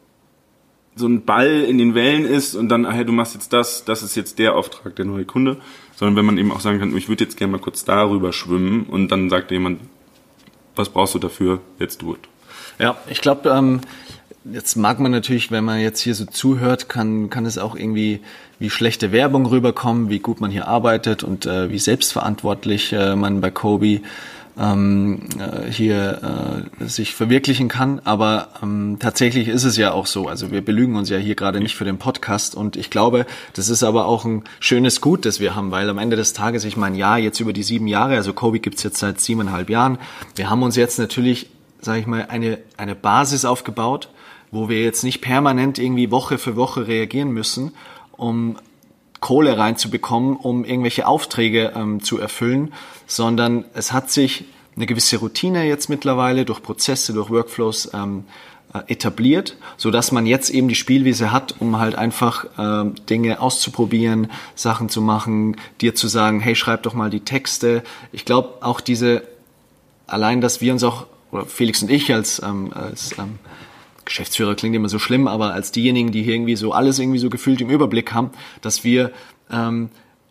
[0.96, 3.84] so ein Ball in den Wellen ist und dann, ah, hey, du machst jetzt das,
[3.84, 5.56] das ist jetzt der Auftrag, der neue Kunde,
[5.96, 8.84] sondern wenn man eben auch sagen kann, ich würde jetzt gerne mal kurz darüber schwimmen
[8.84, 9.80] und dann sagt jemand,
[10.76, 12.20] was brauchst du dafür, jetzt du it.
[12.78, 13.80] Ja, ich glaube, ähm,
[14.52, 18.20] Jetzt mag man natürlich, wenn man jetzt hier so zuhört, kann, kann es auch irgendwie
[18.58, 23.40] wie schlechte Werbung rüberkommen, wie gut man hier arbeitet und äh, wie selbstverantwortlich äh, man
[23.40, 24.02] bei Kobe
[24.58, 28.02] ähm, äh, hier äh, sich verwirklichen kann.
[28.04, 30.28] Aber ähm, tatsächlich ist es ja auch so.
[30.28, 32.54] Also wir belügen uns ja hier gerade nicht für den Podcast.
[32.54, 35.96] Und ich glaube, das ist aber auch ein schönes Gut, das wir haben, weil am
[35.96, 38.98] Ende des Tages, ich meine, ja, jetzt über die sieben Jahre, also Kobe gibt's jetzt
[38.98, 39.96] seit siebeneinhalb Jahren.
[40.36, 41.48] Wir haben uns jetzt natürlich,
[41.80, 44.10] sage ich mal, eine, eine Basis aufgebaut
[44.54, 47.72] wo wir jetzt nicht permanent irgendwie Woche für Woche reagieren müssen,
[48.12, 48.56] um
[49.20, 52.72] Kohle reinzubekommen, um irgendwelche Aufträge ähm, zu erfüllen,
[53.06, 54.44] sondern es hat sich
[54.76, 58.24] eine gewisse Routine jetzt mittlerweile durch Prozesse, durch Workflows ähm,
[58.74, 63.40] äh, etabliert, so dass man jetzt eben die Spielwiese hat, um halt einfach äh, Dinge
[63.40, 67.82] auszuprobieren, Sachen zu machen, dir zu sagen, hey, schreib doch mal die Texte.
[68.12, 69.22] Ich glaube auch diese,
[70.06, 73.38] allein, dass wir uns auch, oder Felix und ich als, ähm, als ähm,
[74.04, 77.30] Geschäftsführer klingt immer so schlimm, aber als diejenigen, die hier irgendwie so alles irgendwie so
[77.30, 79.12] gefühlt im Überblick haben, dass wir
[79.50, 79.90] ähm,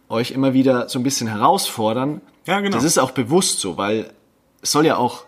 [0.10, 2.22] euch immer wieder so ein bisschen herausfordern.
[2.46, 2.76] Ja, genau.
[2.76, 4.12] Das ist auch bewusst so, weil
[4.62, 5.26] es soll ja auch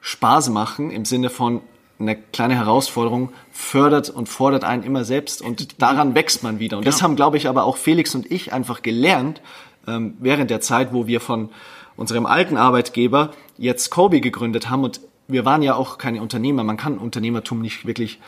[0.00, 1.62] Spaß machen im Sinne von
[1.98, 6.76] eine kleine Herausforderung fördert und fordert einen immer selbst und daran wächst man wieder.
[6.76, 6.92] Und genau.
[6.92, 9.40] das haben, glaube ich, aber auch Felix und ich einfach gelernt
[9.86, 11.48] ähm, während der Zeit, wo wir von
[11.96, 16.64] unserem alten Arbeitgeber jetzt Kobe gegründet haben und wir waren ja auch keine Unternehmer.
[16.64, 18.20] Man kann Unternehmertum nicht wirklich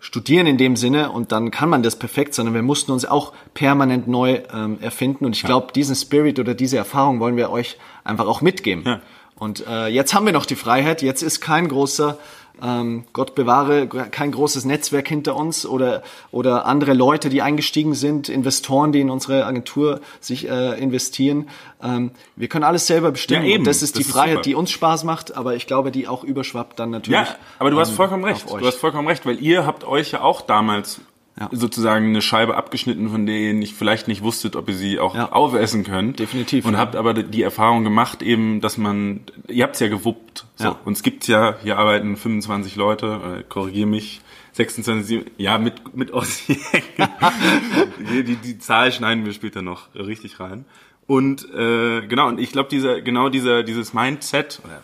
[0.00, 3.32] studieren in dem Sinne und dann kann man das perfekt, sondern wir mussten uns auch
[3.54, 5.24] permanent neu ähm, erfinden.
[5.24, 8.84] Und ich glaube, diesen Spirit oder diese Erfahrung wollen wir euch einfach auch mitgeben.
[8.84, 9.00] Ja.
[9.38, 11.02] Und äh, jetzt haben wir noch die Freiheit.
[11.02, 12.18] Jetzt ist kein großer
[12.62, 18.28] ähm, Gott bewahre, kein großes Netzwerk hinter uns oder, oder andere Leute, die eingestiegen sind,
[18.28, 21.48] Investoren, die in unsere Agentur sich äh, investieren.
[21.82, 23.44] Ähm, wir können alles selber bestimmen.
[23.44, 23.62] Ja, eben.
[23.62, 24.42] Und das ist Das die ist Freiheit, super.
[24.42, 27.28] die uns Spaß macht, aber ich glaube, die auch überschwappt dann natürlich.
[27.28, 28.48] Ja, aber du hast ähm, vollkommen recht.
[28.48, 31.00] Du hast vollkommen recht, weil ihr habt euch ja auch damals
[31.38, 31.48] Ja.
[31.50, 35.16] sozusagen eine Scheibe abgeschnitten, von der ihr nicht, vielleicht nicht wusstet, ob ihr sie auch
[35.16, 35.32] Ja.
[35.32, 36.20] aufessen könnt.
[36.20, 36.78] Definitiv, Und ja.
[36.78, 40.46] habt aber die Erfahrung gemacht eben, dass man, ihr habt's ja gewuppt.
[40.54, 40.64] So.
[40.64, 40.78] Ja.
[40.84, 44.20] Und es gibt ja, hier arbeiten 25 Leute, äh, korrigier mich,
[44.52, 46.56] 26, ja, mit, mit Ossi.
[48.12, 50.64] die, die, die Zahl schneiden wir später noch richtig rein.
[51.08, 54.80] Und äh, genau, und ich glaube, dieser, genau dieser, dieses Mindset, oder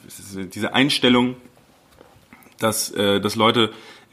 [0.47, 1.37] diese Einstellung,
[2.59, 3.71] dass, äh, dass Leute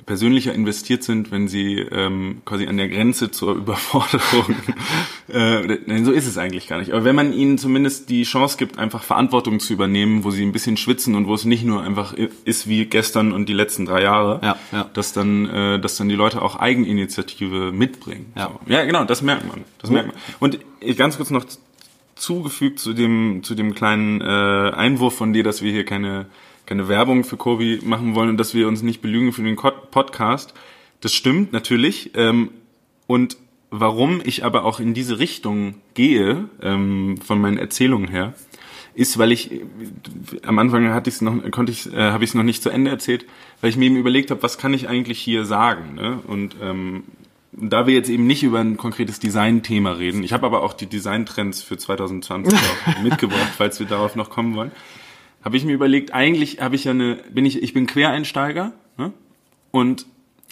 [0.07, 4.55] persönlicher investiert sind, wenn sie ähm, quasi an der Grenze zur Überforderung.
[5.31, 6.93] äh, nein, so ist es eigentlich gar nicht.
[6.93, 10.53] Aber wenn man ihnen zumindest die Chance gibt, einfach Verantwortung zu übernehmen, wo sie ein
[10.53, 12.15] bisschen schwitzen und wo es nicht nur einfach
[12.45, 14.89] ist wie gestern und die letzten drei Jahre, Ja, ja.
[14.93, 18.31] dass dann, äh, dass dann die Leute auch Eigeninitiative mitbringen.
[18.35, 18.45] Ja.
[18.65, 18.71] So.
[18.73, 19.63] ja genau, das merkt man.
[19.79, 20.15] Das merkt man.
[20.39, 21.45] Und ich- ganz kurz noch
[22.15, 26.25] zugefügt zu dem zu dem kleinen äh, Einwurf von dir, dass wir hier keine
[26.67, 30.53] keine Werbung für Kobi machen wollen und dass wir uns nicht belügen für den Podcast.
[31.01, 32.11] Das stimmt natürlich.
[32.13, 32.51] Ähm,
[33.07, 33.37] und
[33.71, 38.33] warum ich aber auch in diese Richtung gehe ähm, von meinen Erzählungen her,
[38.93, 39.61] ist, weil ich äh,
[40.43, 42.91] am Anfang hatte ich noch, konnte ich, äh, habe ich es noch nicht zu Ende
[42.91, 43.25] erzählt,
[43.61, 45.95] weil ich mir eben überlegt habe, was kann ich eigentlich hier sagen?
[45.95, 46.19] Ne?
[46.27, 47.03] Und ähm,
[47.53, 50.87] da wir jetzt eben nicht über ein konkretes Designthema reden, ich habe aber auch die
[50.87, 54.71] Designtrends für 2020 auch mitgebracht, falls wir darauf noch kommen wollen,
[55.47, 59.13] habe ich mir überlegt, eigentlich habe ich ja eine, bin ich, ich bin Quereinsteiger ne?
[59.71, 60.05] und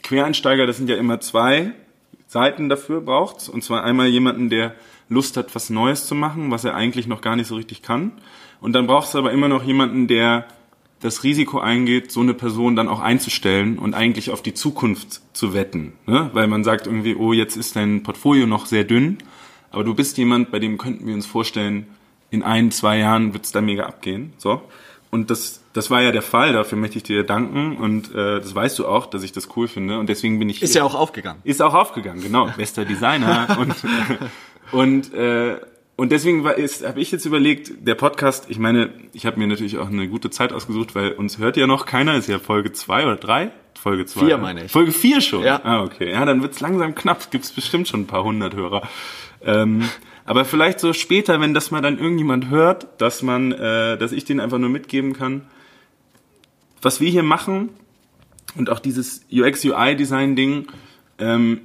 [0.04, 1.74] Quereinsteiger, das sind ja immer zwei
[2.28, 4.74] Seiten dafür braucht's und zwar einmal jemanden, der
[5.10, 8.14] Lust hat, was Neues zu machen, was er eigentlich noch gar nicht so richtig kann
[8.62, 10.46] und dann braucht es aber immer noch jemanden, der
[11.02, 15.54] das Risiko eingeht, so eine Person dann auch einzustellen und eigentlich auf die Zukunft zu
[15.54, 15.92] wetten.
[16.06, 16.30] Ne?
[16.32, 19.18] Weil man sagt irgendwie, oh, jetzt ist dein Portfolio noch sehr dünn,
[19.72, 21.86] aber du bist jemand, bei dem könnten wir uns vorstellen,
[22.30, 24.34] in ein, zwei Jahren wird's da mega abgehen.
[24.38, 24.62] So.
[25.16, 28.54] Und das, das war ja der Fall, dafür möchte ich dir danken und äh, das
[28.54, 30.82] weißt du auch, dass ich das cool finde und deswegen bin ich Ist hier.
[30.82, 31.40] ja auch aufgegangen.
[31.46, 32.50] Ist auch aufgegangen, genau.
[32.58, 33.58] Bester Designer.
[33.58, 33.74] und
[34.74, 35.56] und, äh,
[35.96, 39.48] und deswegen war, ist, habe ich jetzt überlegt, der Podcast, ich meine, ich habe mir
[39.48, 42.74] natürlich auch eine gute Zeit ausgesucht, weil uns hört ja noch keiner, ist ja Folge
[42.74, 43.52] zwei oder drei?
[43.80, 44.26] Folge zwei.
[44.26, 44.44] Vier, ne?
[44.44, 44.72] meine ich.
[44.74, 45.44] Folge vier schon?
[45.44, 45.62] Ja.
[45.64, 46.12] Ah, okay.
[46.12, 47.32] Ja, dann wird's langsam knapp.
[47.32, 48.82] Gibt's bestimmt schon ein paar hundert Hörer.
[49.46, 49.88] Ähm,
[50.26, 54.26] aber vielleicht so später, wenn das mal dann irgendjemand hört, dass man, äh, dass ich
[54.26, 55.44] denen einfach nur mitgeben kann,
[56.82, 57.70] was wir hier machen
[58.56, 60.68] und auch dieses UX-UI-Design-Ding,
[61.20, 61.62] ähm,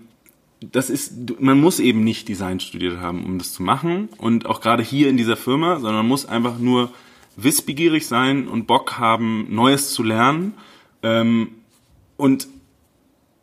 [0.61, 4.11] das ist, man muss eben nicht Design studiert haben, um das zu machen.
[4.19, 6.91] Und auch gerade hier in dieser Firma, sondern man muss einfach nur
[7.37, 10.53] wissbegierig sein und Bock haben, Neues zu lernen.
[11.03, 11.53] Ähm,
[12.19, 12.49] und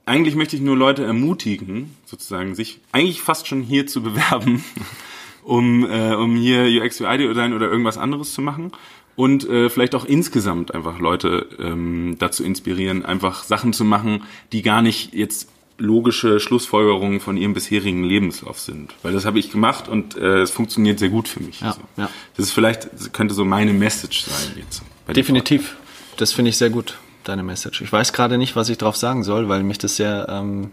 [0.05, 4.63] eigentlich möchte ich nur Leute ermutigen, sozusagen, sich eigentlich fast schon hier zu bewerben,
[5.43, 8.71] um, äh, um hier UX, UI Design oder irgendwas anderes zu machen.
[9.15, 14.61] Und äh, vielleicht auch insgesamt einfach Leute ähm, dazu inspirieren, einfach Sachen zu machen, die
[14.61, 18.93] gar nicht jetzt logische Schlussfolgerungen von ihrem bisherigen Lebenslauf sind.
[19.01, 21.61] Weil das habe ich gemacht und äh, es funktioniert sehr gut für mich.
[21.61, 22.09] Ja, Also, ja.
[22.35, 24.83] Das ist vielleicht, das könnte so meine Message sein jetzt.
[25.15, 25.77] Definitiv.
[26.17, 27.81] Das finde ich sehr gut, deine Message.
[27.81, 30.71] Ich weiß gerade nicht, was ich drauf sagen soll, weil mich das sehr, ähm,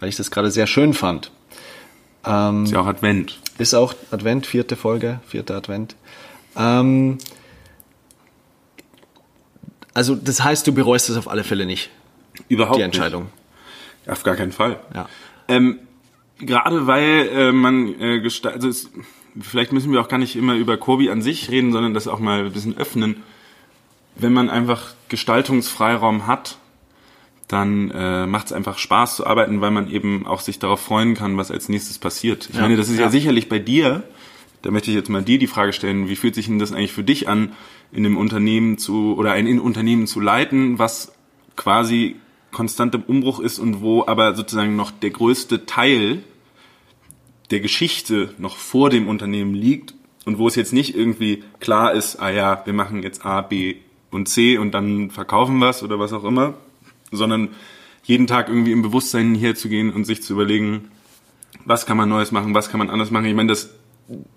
[0.00, 1.30] weil ich das gerade sehr schön fand.
[2.24, 3.38] Ähm, Ist ja auch Advent.
[3.58, 5.96] ist auch Advent, vierte Folge, vierter Advent.
[6.56, 7.18] Ähm,
[9.92, 11.90] also das heißt, du bereust es auf alle Fälle nicht,
[12.48, 13.24] Überhaupt die Entscheidung.
[14.04, 14.10] Nicht.
[14.10, 14.80] Auf gar keinen Fall.
[14.94, 15.08] Ja.
[15.48, 15.78] Ähm,
[16.38, 18.90] gerade weil äh, man äh, gestaltet, also es,
[19.40, 22.18] vielleicht müssen wir auch gar nicht immer über Kobi an sich reden, sondern das auch
[22.18, 23.22] mal ein bisschen öffnen.
[24.16, 26.58] Wenn man einfach Gestaltungsfreiraum hat,
[27.48, 31.14] dann äh, macht es einfach Spaß zu arbeiten, weil man eben auch sich darauf freuen
[31.14, 32.48] kann, was als nächstes passiert.
[32.50, 32.62] Ich Ja.
[32.62, 33.04] meine, das ist ja.
[33.04, 33.10] Ja.
[33.10, 34.02] sicherlich bei dir,
[34.62, 36.92] da möchte ich jetzt mal dir die Frage stellen, wie fühlt sich denn das eigentlich
[36.92, 37.52] für dich an,
[37.92, 41.12] in einem Unternehmen zu oder ein Unternehmen zu leiten, was
[41.54, 42.16] quasi
[42.50, 46.22] konstant im Umbruch ist und wo aber sozusagen noch der größte Teil
[47.50, 52.16] der Geschichte noch vor dem Unternehmen liegt und wo es jetzt nicht irgendwie klar ist,
[52.16, 53.76] ah ja, wir machen jetzt A, B
[54.10, 56.54] und C und dann verkaufen wir es oder was auch immer,
[57.16, 57.50] sondern
[58.02, 60.90] jeden Tag irgendwie im Bewusstsein hier zu gehen und sich zu überlegen,
[61.64, 63.26] was kann man Neues machen, was kann man anders machen.
[63.26, 63.70] Ich meine, das,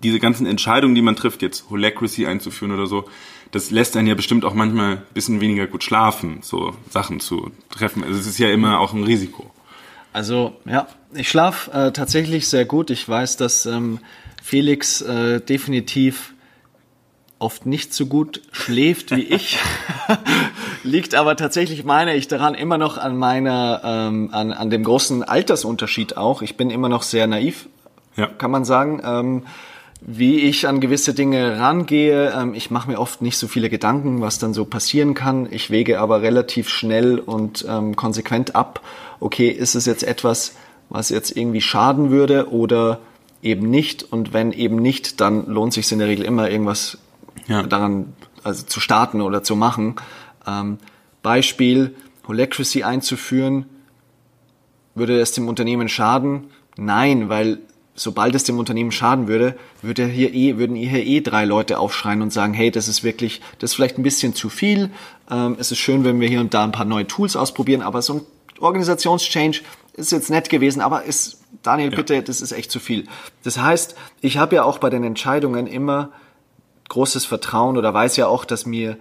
[0.02, 3.04] diese ganzen Entscheidungen, die man trifft, jetzt Holacracy einzuführen oder so,
[3.50, 7.50] das lässt einen ja bestimmt auch manchmal ein bisschen weniger gut schlafen, so Sachen zu
[7.70, 8.04] treffen.
[8.04, 9.50] Also es ist ja immer auch ein Risiko.
[10.12, 12.90] Also ja, ich schlafe äh, tatsächlich sehr gut.
[12.90, 14.00] Ich weiß, dass ähm,
[14.42, 16.34] Felix äh, definitiv
[17.38, 19.58] oft nicht so gut schläft wie ich.
[20.82, 25.22] Liegt aber tatsächlich, meine ich, daran immer noch an meiner, ähm, an, an dem großen
[25.22, 26.42] Altersunterschied auch.
[26.42, 27.68] Ich bin immer noch sehr naiv,
[28.16, 28.26] ja.
[28.26, 29.00] kann man sagen.
[29.04, 29.42] Ähm,
[30.00, 32.32] wie ich an gewisse Dinge rangehe.
[32.32, 35.48] Ähm, ich mache mir oft nicht so viele Gedanken, was dann so passieren kann.
[35.50, 38.80] Ich wege aber relativ schnell und ähm, konsequent ab,
[39.20, 40.54] okay, ist es jetzt etwas,
[40.88, 43.00] was jetzt irgendwie schaden würde oder
[43.42, 44.04] eben nicht.
[44.04, 46.98] Und wenn eben nicht, dann lohnt sich in der Regel immer irgendwas
[47.46, 47.62] ja.
[47.62, 49.96] daran also zu starten oder zu machen.
[50.46, 50.78] Ähm,
[51.22, 51.94] Beispiel,
[52.26, 53.66] Holacracy einzuführen,
[54.94, 56.50] würde es dem Unternehmen schaden?
[56.76, 57.58] Nein, weil
[57.94, 62.22] sobald es dem Unternehmen schaden würde, würde hier eh, würden hier eh drei Leute aufschreien
[62.22, 64.90] und sagen, hey, das ist wirklich, das ist vielleicht ein bisschen zu viel.
[65.30, 68.02] Ähm, es ist schön, wenn wir hier und da ein paar neue Tools ausprobieren, aber
[68.02, 68.20] so ein
[68.60, 69.58] Organisationschange
[69.94, 71.96] ist jetzt nett gewesen, aber ist, Daniel, ja.
[71.96, 73.06] bitte, das ist echt zu viel.
[73.42, 76.10] Das heißt, ich habe ja auch bei den Entscheidungen immer
[76.88, 78.96] großes Vertrauen oder weiß ja auch, dass mir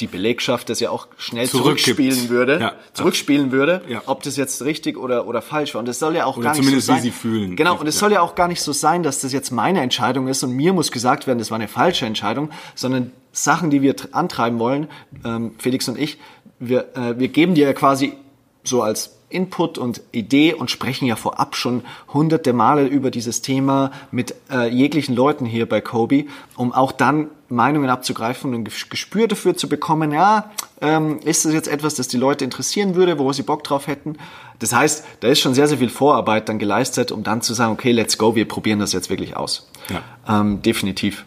[0.00, 2.72] die Belegschaft das ja auch schnell zurückspielen würde, ja.
[2.94, 4.02] zurückspielen würde, ja.
[4.06, 5.80] ob das jetzt richtig oder oder falsch war.
[5.80, 6.96] Und es soll ja auch oder gar nicht so sein.
[6.98, 7.56] Wie sie fühlen.
[7.56, 7.76] Genau.
[7.78, 8.00] Und es ja.
[8.00, 10.72] soll ja auch gar nicht so sein, dass das jetzt meine Entscheidung ist und mir
[10.72, 14.88] muss gesagt werden, das war eine falsche Entscheidung, sondern Sachen, die wir antreiben wollen,
[15.24, 16.18] ähm, Felix und ich,
[16.58, 18.14] wir äh, wir geben dir ja quasi
[18.64, 23.92] so als Input und Idee und sprechen ja vorab schon hunderte Male über dieses Thema
[24.10, 29.26] mit äh, jeglichen Leuten hier bei Kobe, um auch dann Meinungen abzugreifen und ein Gespür
[29.26, 33.32] dafür zu bekommen, ja, ähm, ist das jetzt etwas, das die Leute interessieren würde, wo
[33.32, 34.16] sie Bock drauf hätten?
[34.58, 37.72] Das heißt, da ist schon sehr, sehr viel Vorarbeit dann geleistet, um dann zu sagen,
[37.72, 39.68] okay, let's go, wir probieren das jetzt wirklich aus.
[39.88, 40.40] Ja.
[40.40, 41.24] Ähm, definitiv.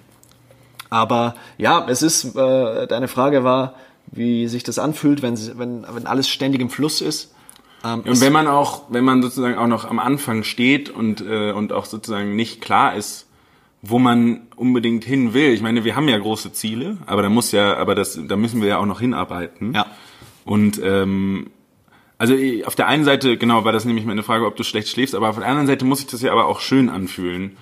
[0.90, 3.74] Aber ja, es ist, äh, deine Frage war,
[4.08, 7.33] wie sich das anfühlt, wenn, wenn, wenn alles ständig im Fluss ist.
[7.84, 11.52] Ähm, und wenn man auch, wenn man sozusagen auch noch am Anfang steht und, äh,
[11.52, 13.28] und auch sozusagen nicht klar ist,
[13.82, 15.52] wo man unbedingt hin will.
[15.52, 18.62] Ich meine, wir haben ja große Ziele, aber da muss ja, aber das, da müssen
[18.62, 19.74] wir ja auch noch hinarbeiten.
[19.74, 19.88] Ja.
[20.46, 21.48] Und ähm,
[22.18, 22.34] also
[22.66, 25.30] auf der einen Seite, genau, war das nämlich meine Frage, ob du schlecht schläfst, aber
[25.30, 27.58] auf der anderen Seite muss ich das ja aber auch schön anfühlen.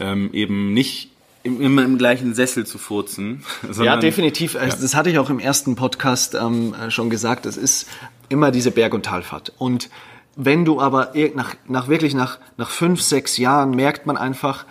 [0.00, 1.10] Ähm, eben nicht
[1.46, 3.44] immer im gleichen Sessel zu furzen.
[3.82, 4.54] ja, definitiv.
[4.54, 4.66] Ja.
[4.66, 7.46] Das hatte ich auch im ersten Podcast ähm, schon gesagt.
[7.46, 7.88] Es ist
[8.28, 9.52] immer diese Berg- und Talfahrt.
[9.58, 9.88] Und
[10.36, 14.66] wenn du aber nach, nach wirklich nach, nach fünf, sechs Jahren merkt man einfach,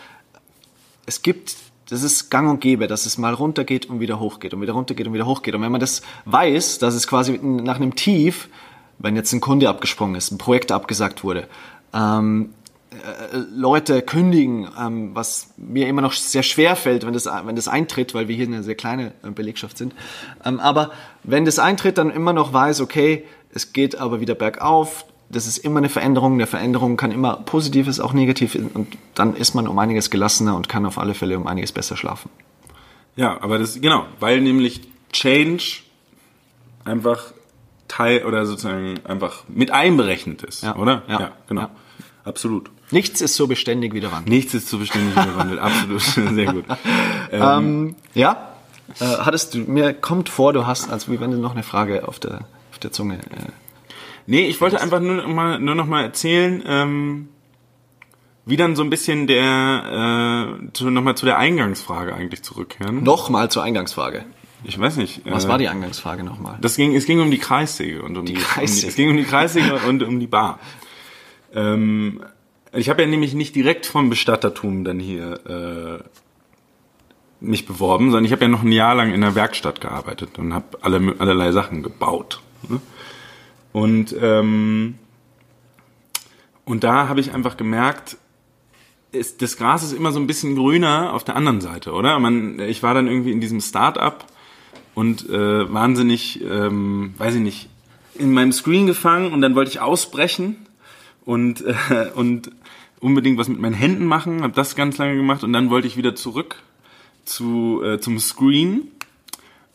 [1.05, 1.55] es gibt,
[1.89, 5.07] das ist gang und gäbe, dass es mal runtergeht und wieder hochgeht und wieder runtergeht
[5.07, 5.55] und wieder hochgeht.
[5.55, 8.49] Und wenn man das weiß, dass es quasi nach einem Tief,
[8.99, 11.47] wenn jetzt ein Kunde abgesprungen ist, ein Projekt abgesagt wurde,
[11.93, 12.54] ähm, äh,
[13.53, 18.13] Leute kündigen, ähm, was mir immer noch sehr schwer fällt, wenn das, wenn das eintritt,
[18.13, 19.93] weil wir hier eine sehr kleine äh, Belegschaft sind.
[20.43, 20.91] Ähm, aber
[21.23, 25.05] wenn das eintritt, dann immer noch weiß, okay, es geht aber wieder bergauf.
[25.29, 26.33] Das ist immer eine Veränderung.
[26.33, 28.55] Eine Veränderung kann immer positives, auch negativ.
[28.55, 31.97] Und dann ist man um einiges gelassener und kann auf alle Fälle um einiges besser
[31.97, 32.29] schlafen.
[33.15, 34.81] Ja, aber das, genau, weil nämlich
[35.11, 35.83] Change
[36.83, 37.33] einfach
[37.87, 40.75] Teil oder sozusagen einfach mit einberechnet ist, ja.
[40.75, 41.03] oder?
[41.07, 41.61] Ja, ja genau.
[41.61, 41.69] Ja.
[42.25, 42.69] Absolut.
[42.91, 44.33] Nichts ist so beständig wie der Wandel.
[44.33, 46.01] Nichts ist so beständig wie der Wandel, absolut.
[46.33, 46.65] Sehr gut.
[47.31, 48.55] Ähm, ähm, ja,
[48.99, 52.07] äh, hattest du, mir kommt vor, du hast, als wie wenn du noch eine Frage
[52.07, 53.15] auf der auf der Zunge.
[53.15, 53.51] Äh,
[54.27, 57.29] nee, ich wollte einfach nur, mal, nur noch mal erzählen, ähm,
[58.45, 63.01] wie dann so ein bisschen der, äh, zu, noch zu der Eingangsfrage eigentlich zurückkehren.
[63.01, 64.25] Nochmal zur Eingangsfrage.
[64.65, 65.21] Ich weiß nicht.
[65.25, 66.57] Was äh, war die Eingangsfrage nochmal?
[66.59, 68.65] Das ging, es ging um die Kreissäge und um die, die Kreissäge.
[68.65, 70.59] Um die, es ging um die Kreissäge und um die Bar.
[71.55, 72.21] Ähm,
[72.73, 76.03] ich habe ja nämlich nicht direkt vom Bestattertum dann hier äh,
[77.39, 80.53] mich beworben, sondern ich habe ja noch ein Jahr lang in der Werkstatt gearbeitet und
[80.53, 82.41] habe alle, allerlei Sachen gebaut.
[82.67, 82.81] Ne?
[83.71, 84.95] Und, ähm,
[86.65, 88.17] und da habe ich einfach gemerkt,
[89.11, 92.19] ist, das Gras ist immer so ein bisschen grüner auf der anderen Seite, oder?
[92.19, 94.25] Man, ich war dann irgendwie in diesem Start-up
[94.93, 97.69] und äh, wahnsinnig, ähm, weiß ich nicht,
[98.15, 100.64] in meinem Screen gefangen und dann wollte ich ausbrechen
[101.25, 102.51] und, äh, und
[102.99, 105.97] unbedingt was mit meinen Händen machen, habe das ganz lange gemacht und dann wollte ich
[105.97, 106.63] wieder zurück
[107.25, 108.91] zu, äh, zum Screen.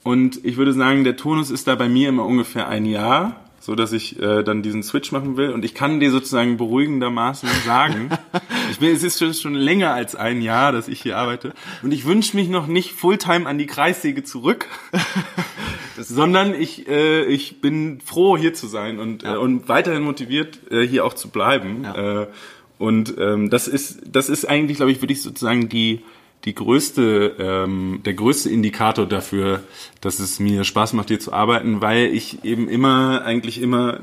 [0.03, 3.75] Und ich würde sagen, der Tonus ist da bei mir immer ungefähr ein Jahr, so
[3.75, 5.51] dass ich äh, dann diesen Switch machen will.
[5.51, 8.09] Und ich kann dir sozusagen beruhigendermaßen sagen,
[8.71, 11.53] ich bin, es ist schon, schon länger als ein Jahr, dass ich hier arbeite.
[11.83, 14.67] Und ich wünsche mich noch nicht Fulltime an die Kreissäge zurück,
[15.99, 19.35] sondern ich, äh, ich bin froh, hier zu sein und, ja.
[19.35, 21.85] äh, und weiterhin motiviert, äh, hier auch zu bleiben.
[21.85, 22.23] Ja.
[22.23, 22.27] Äh,
[22.79, 26.01] und ähm, das ist, das ist eigentlich, glaube ich, würde ich sozusagen die
[26.45, 29.63] die größte, ähm, der größte Indikator dafür,
[30.01, 34.01] dass es mir Spaß macht, hier zu arbeiten, weil ich eben immer, eigentlich immer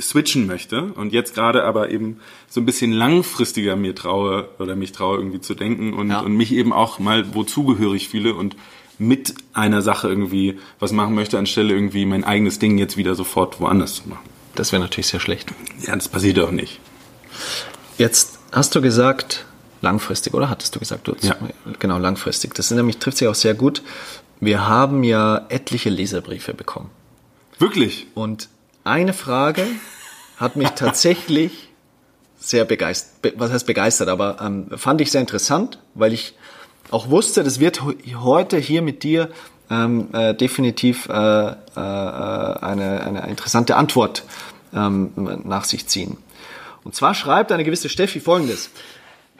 [0.00, 4.92] switchen möchte und jetzt gerade aber eben so ein bisschen langfristiger mir traue oder mich
[4.92, 6.20] traue irgendwie zu denken und, ja.
[6.20, 8.56] und mich eben auch mal wo zugehörig fühle und
[8.98, 13.60] mit einer Sache irgendwie was machen möchte, anstelle irgendwie mein eigenes Ding jetzt wieder sofort
[13.60, 14.28] woanders zu machen.
[14.54, 15.52] Das wäre natürlich sehr schlecht.
[15.86, 16.80] Ja, das passiert auch nicht.
[17.96, 19.46] Jetzt hast du gesagt,
[19.80, 21.06] langfristig, oder hattest du gesagt?
[21.08, 21.36] Du, Ja.
[21.78, 22.54] Genau, langfristig.
[22.54, 23.82] Das nämlich, trifft sich auch sehr gut.
[24.40, 26.90] Wir haben ja etliche Leserbriefe bekommen.
[27.58, 28.06] Wirklich?
[28.14, 28.48] Und
[28.84, 29.64] eine Frage
[30.36, 31.68] hat mich tatsächlich
[32.40, 36.34] sehr begeistert, be- was heißt begeistert, aber ähm, fand ich sehr interessant, weil ich
[36.90, 37.82] auch wusste, das wird
[38.20, 39.28] heute hier mit dir
[39.70, 44.22] ähm, äh, definitiv äh, äh, eine, eine interessante Antwort
[44.72, 45.10] ähm,
[45.44, 46.16] nach sich ziehen.
[46.84, 48.70] Und zwar schreibt eine gewisse Steffi folgendes.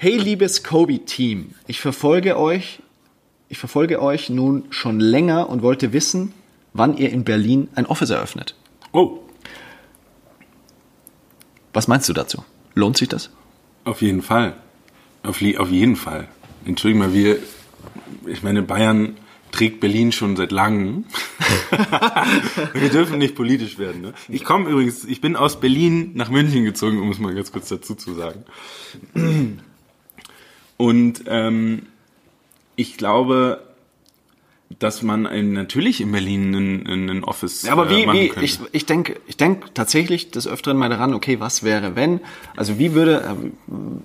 [0.01, 2.79] Hey liebes Kobe-Team, ich verfolge euch,
[3.49, 6.33] ich verfolge euch nun schon länger und wollte wissen,
[6.73, 8.55] wann ihr in Berlin ein Office eröffnet.
[8.93, 9.19] Oh,
[11.73, 12.45] Was meinst du dazu?
[12.77, 13.31] Lohnt sich das?
[13.83, 14.55] auf jeden Fall.
[15.25, 16.29] Auf, auf jeden Fall.
[16.65, 17.41] Entschuldigung mal, wir,
[18.25, 19.17] ich meine, Bayern
[19.51, 21.07] trägt Berlin schon seit langem.
[22.73, 24.03] wir dürfen nicht politisch werden.
[24.03, 24.15] Ne?
[24.29, 27.69] Ich komme übrigens, ich bin aus Berlin nach München gezogen, um es mal ganz kurz
[27.69, 28.45] dazu zu sagen.
[30.79, 31.87] Und ähm,
[32.77, 33.68] ich glaube,
[34.79, 38.19] dass man ein, natürlich in Berlin ein, ein ein Office Ja, aber äh, wie, machen
[38.21, 38.45] wie könnte.
[38.45, 42.21] ich, ich denke ich denk tatsächlich des Öfteren mal daran, okay, was wäre, wenn?
[42.57, 43.35] Also wie würde, äh,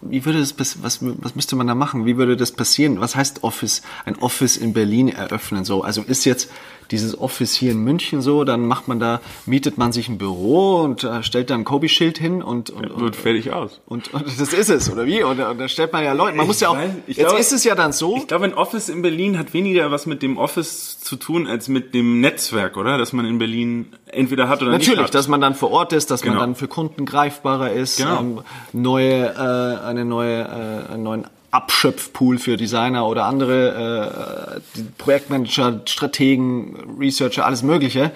[0.02, 2.06] wie würde das, was, was müsste man da machen?
[2.06, 3.00] Wie würde das passieren?
[3.02, 5.66] Was heißt Office, ein Office in Berlin eröffnen?
[5.66, 6.50] So, also ist jetzt
[6.92, 10.82] dieses Office hier in München so, dann macht man da, mietet man sich ein Büro
[10.82, 13.80] und äh, stellt da ein Kobe-Schild hin und, und, und wird fertig aus.
[13.86, 15.24] Und, und das ist es, oder wie?
[15.24, 17.54] Und, und da stellt man ja Leute, man muss ja auch, weiß- jetzt glaube- ist
[17.54, 20.38] es ja dann so, Ich glaube, ein Office in Berlin hat weniger was mit dem
[20.38, 22.98] Office zu tun als mit dem Netzwerk, oder?
[22.98, 25.16] Das man in Berlin entweder hat oder Natürlich, nicht hat.
[25.16, 26.42] dass man dann vor Ort ist, dass man Genau.
[26.46, 28.20] dann für Kunden greifbarer ist, Genau.
[28.20, 28.42] ähm,
[28.74, 36.98] neue, äh, eine neue, äh, einen neuen Abschöpfpool für Designer oder andere äh, Projektmanager, Strategen,
[37.00, 38.12] Researcher, alles Mögliche.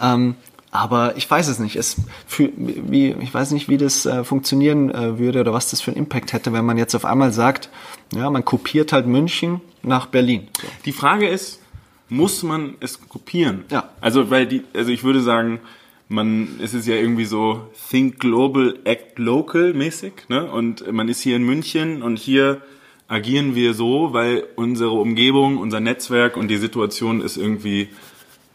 [0.00, 0.36] Ähm,
[0.70, 1.76] aber ich weiß es nicht.
[1.76, 1.96] Es
[2.26, 5.90] für, wie, ich weiß nicht, wie das äh, funktionieren äh, würde oder was das für
[5.90, 7.68] einen Impact hätte, wenn man jetzt auf einmal sagt,
[8.14, 10.48] ja, man kopiert halt München nach Berlin.
[10.58, 10.66] So.
[10.86, 11.60] Die Frage ist,
[12.08, 13.64] muss man es kopieren?
[13.70, 13.90] Ja.
[14.00, 15.60] Also, weil die, also ich würde sagen,
[16.08, 20.50] man, es ist ja irgendwie so Think Global, Act Local mäßig, ne?
[20.50, 22.60] Und man ist hier in München und hier
[23.08, 27.88] agieren wir so, weil unsere Umgebung, unser Netzwerk und die Situation es irgendwie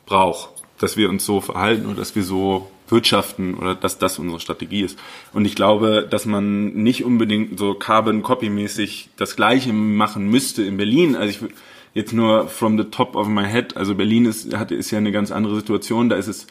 [0.06, 4.40] braucht, dass wir uns so verhalten oder dass wir so wirtschaften oder dass das unsere
[4.40, 4.98] Strategie ist.
[5.34, 10.64] Und ich glaube, dass man nicht unbedingt so Carbon Copy mäßig das Gleiche machen müsste
[10.64, 11.16] in Berlin.
[11.16, 11.52] Also ich
[11.98, 13.76] jetzt nur from the top of my head.
[13.76, 16.10] Also Berlin ist, hat, ist ja eine ganz andere Situation.
[16.10, 16.46] Da ist es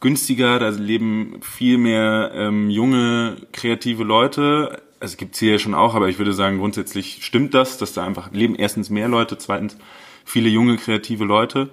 [0.00, 4.82] günstiger, da leben viel mehr ähm, junge, kreative Leute.
[4.98, 8.32] Also gibt's hier schon auch, aber ich würde sagen, grundsätzlich stimmt das, dass da einfach
[8.32, 9.78] leben erstens mehr Leute, zweitens
[10.24, 11.70] viele junge, kreative Leute.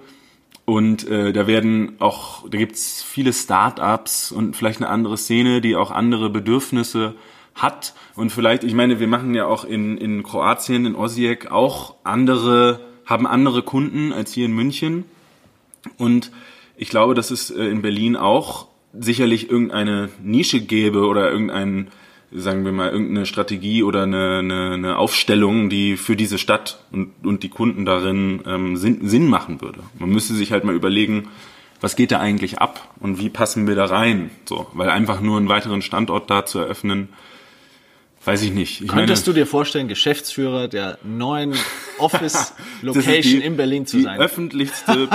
[0.64, 5.74] Und äh, da werden auch, da gibt's viele Start-ups und vielleicht eine andere Szene, die
[5.74, 7.14] auch andere Bedürfnisse
[7.56, 7.92] hat.
[8.14, 12.80] Und vielleicht, ich meine, wir machen ja auch in, in Kroatien, in Osijek auch andere,
[13.06, 15.04] haben andere Kunden als hier in München.
[15.96, 16.32] Und
[16.76, 18.66] ich glaube, dass es äh, in Berlin auch
[18.98, 21.88] sicherlich irgendeine Nische gäbe oder irgendein,
[22.32, 27.12] sagen wir mal, irgendeine Strategie oder eine, eine, eine Aufstellung, die für diese Stadt und,
[27.24, 29.80] und die Kunden darin ähm, Sinn, Sinn machen würde.
[29.98, 31.28] Man müsste sich halt mal überlegen,
[31.80, 34.30] was geht da eigentlich ab und wie passen wir da rein?
[34.46, 37.10] So, weil einfach nur einen weiteren Standort da zu eröffnen,
[38.26, 38.80] weiß ich nicht.
[38.82, 41.54] Ich Könntest meine, du dir vorstellen, Geschäftsführer der neuen
[41.98, 44.18] Office-Location in Berlin zu die sein?
[44.18, 45.08] Öffentlichste,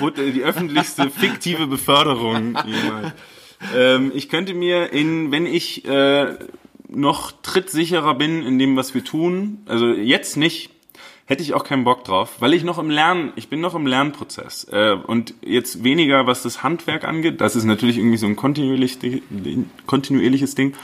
[0.34, 3.12] die öffentlichste fiktive Beförderung jemals.
[3.76, 6.34] Ähm, ich könnte mir in, wenn ich äh,
[6.88, 10.70] noch trittsicherer bin in dem, was wir tun, also jetzt nicht,
[11.26, 13.86] hätte ich auch keinen Bock drauf, weil ich noch im Lernen, ich bin noch im
[13.86, 18.34] Lernprozess äh, und jetzt weniger, was das Handwerk angeht, das ist natürlich irgendwie so ein
[18.34, 18.98] kontinuierlich,
[19.86, 20.74] kontinuierliches Ding,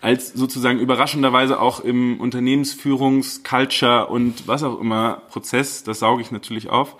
[0.00, 6.30] als sozusagen überraschenderweise auch im Unternehmensführungs-, Culture und was auch immer Prozess, das sauge ich
[6.30, 6.96] natürlich auf.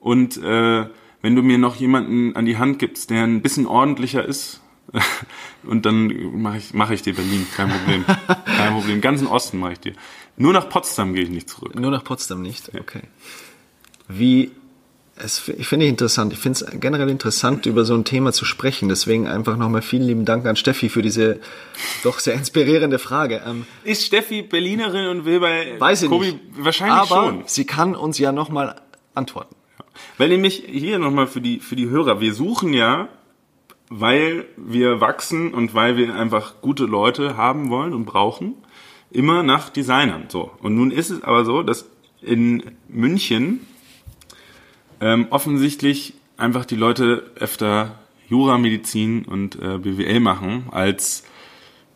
[0.00, 0.86] Und äh,
[1.22, 4.60] wenn du mir noch jemanden an die Hand gibst, der ein bisschen ordentlicher ist,
[5.64, 8.04] und dann mache ich, mach ich dir Berlin, kein Problem.
[8.44, 9.00] Kein Problem.
[9.00, 9.94] Ganzen Osten mache ich dir.
[10.36, 11.74] Nur nach Potsdam gehe ich nicht zurück.
[11.74, 12.70] Nur nach Potsdam nicht?
[12.78, 13.02] Okay.
[14.08, 14.52] Wie,
[15.16, 16.32] es, ich finde ich interessant.
[16.32, 18.88] Ich finde es generell interessant, über so ein Thema zu sprechen.
[18.88, 21.40] Deswegen einfach nochmal vielen lieben Dank an Steffi für diese
[22.02, 23.42] doch sehr inspirierende Frage.
[23.46, 26.40] Ähm, Ist Steffi Berlinerin und will bei weiß ich Kobi nicht.
[26.58, 27.42] wahrscheinlich Aber schon.
[27.46, 28.76] sie kann uns ja nochmal
[29.14, 29.54] antworten.
[30.18, 33.08] Weil nämlich hier nochmal für die, für die Hörer, wir suchen ja,
[33.88, 38.54] weil wir wachsen und weil wir einfach gute Leute haben wollen und brauchen,
[39.12, 40.24] immer nach Designern.
[40.28, 40.50] So.
[40.60, 41.88] Und nun ist es aber so, dass
[42.20, 43.60] in München
[45.04, 51.24] ähm, offensichtlich einfach die Leute öfter Jura, Medizin und äh, BWL machen als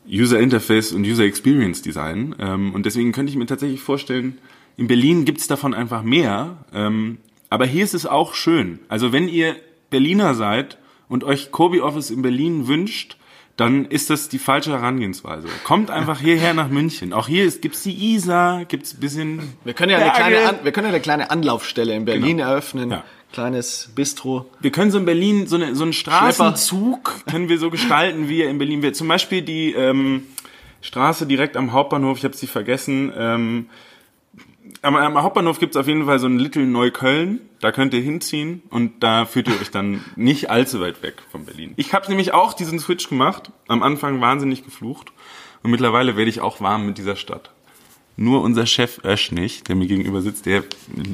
[0.07, 2.35] User Interface und User Experience Design.
[2.39, 4.37] Ähm, und deswegen könnte ich mir tatsächlich vorstellen,
[4.77, 6.65] in Berlin gibt's davon einfach mehr.
[6.75, 7.17] Ähm,
[7.49, 8.79] aber hier ist es auch schön.
[8.89, 9.57] Also wenn ihr
[9.89, 10.77] Berliner seid
[11.09, 13.17] und euch Kobi Office in Berlin wünscht,
[13.59, 15.49] dann ist das die falsche Herangehensweise.
[15.65, 17.13] Kommt einfach hierher nach München.
[17.13, 19.43] Auch hier ist, gibt's die Isar, gibt's ein bisschen.
[19.65, 22.51] Wir können ja eine kleine, An wir können ja eine kleine Anlaufstelle in Berlin Genau.
[22.51, 22.91] eröffnen.
[22.93, 23.05] Ja.
[23.33, 24.47] Kleines Bistro.
[24.61, 28.43] Wir können so in Berlin so, eine, so einen Straßenzug können wir so gestalten, wie
[28.43, 28.95] er in Berlin wird.
[28.95, 30.23] Zum Beispiel die ähm,
[30.81, 33.13] Straße direkt am Hauptbahnhof, ich habe sie vergessen.
[33.17, 33.67] Ähm,
[34.83, 37.41] am, am Hauptbahnhof gibt's auf jeden Fall so ein Little Neukölln.
[37.61, 41.45] Da könnt ihr hinziehen und da fühlt ihr euch dann nicht allzu weit weg von
[41.45, 41.75] Berlin.
[41.77, 43.51] Ich habe nämlich auch diesen Switch gemacht.
[43.67, 45.13] Am Anfang wahnsinnig geflucht.
[45.63, 47.51] Und mittlerweile werde ich auch warm mit dieser Stadt.
[48.17, 50.65] Nur unser Chef Ösch nicht, der mir gegenüber sitzt, der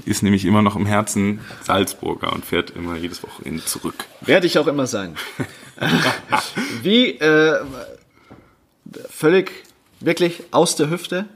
[0.06, 4.06] ist nämlich immer noch im Herzen Salzburger und fährt immer jedes Wochenende zurück.
[4.22, 5.16] Werde ich auch immer sein.
[6.82, 7.60] Wie, äh,
[9.10, 9.52] völlig,
[10.00, 11.26] wirklich aus der Hüfte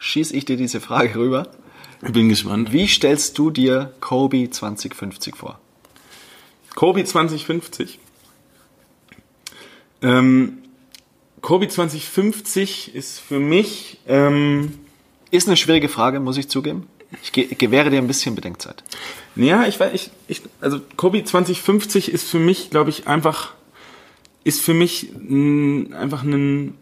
[0.00, 1.46] schieße ich dir diese Frage rüber.
[2.02, 2.72] Ich bin gespannt.
[2.72, 5.60] Wie stellst du dir Kobe 2050 vor?
[6.74, 7.98] Kobe 2050.
[10.02, 10.58] Ähm,
[11.42, 14.78] Kobe 2050 ist für mich ähm,
[15.30, 16.88] Ist eine schwierige Frage, muss ich zugeben.
[17.22, 18.82] Ich ge gewähre dir ein bisschen Bedenkzeit.
[19.36, 23.54] Ja, ich weiß, ich, ich, also Kobi 2050 ist für mich, glaube ich, einfach,
[24.44, 25.10] ist für mich
[25.92, 26.74] einfach ein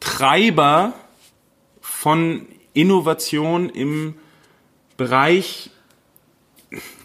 [0.00, 0.94] Treiber
[2.08, 4.14] von Innovation im
[4.96, 5.68] Bereich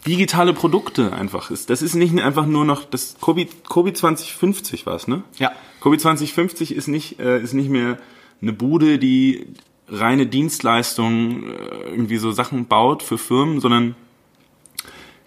[0.06, 1.68] digitale Produkte einfach ist.
[1.68, 5.22] Das ist nicht einfach nur noch das Kobi, Kobi 2050 war es, ne?
[5.36, 5.52] Ja.
[5.80, 7.98] Kobi 2050 ist nicht, äh, ist nicht mehr
[8.40, 9.48] eine Bude, die
[9.88, 13.96] reine Dienstleistungen, äh, irgendwie so Sachen baut für Firmen, sondern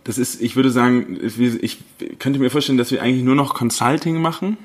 [0.06, 1.78] das ist, ich würde sagen, ich
[2.18, 4.58] könnte mir vorstellen, dass wir eigentlich nur noch Consulting machen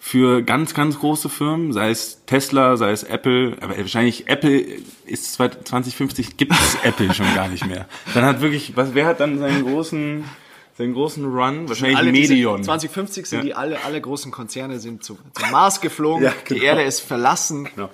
[0.00, 4.64] für ganz, ganz große Firmen, sei es Tesla, sei es Apple, aber wahrscheinlich Apple
[5.06, 7.86] ist 2050 gibt es Apple schon gar nicht mehr.
[8.14, 10.24] Dann hat wirklich, was, wer hat dann seinen großen,
[10.78, 11.68] seinen großen Run?
[11.68, 12.62] Wahrscheinlich Alle Medion.
[12.62, 13.44] 2050 sind Ja.
[13.44, 16.64] die alle, alle großen Konzerne sind zu, zum Mars geflogen, Ja, die genau.
[16.66, 17.68] Erde ist verlassen.
[17.76, 17.90] Ja.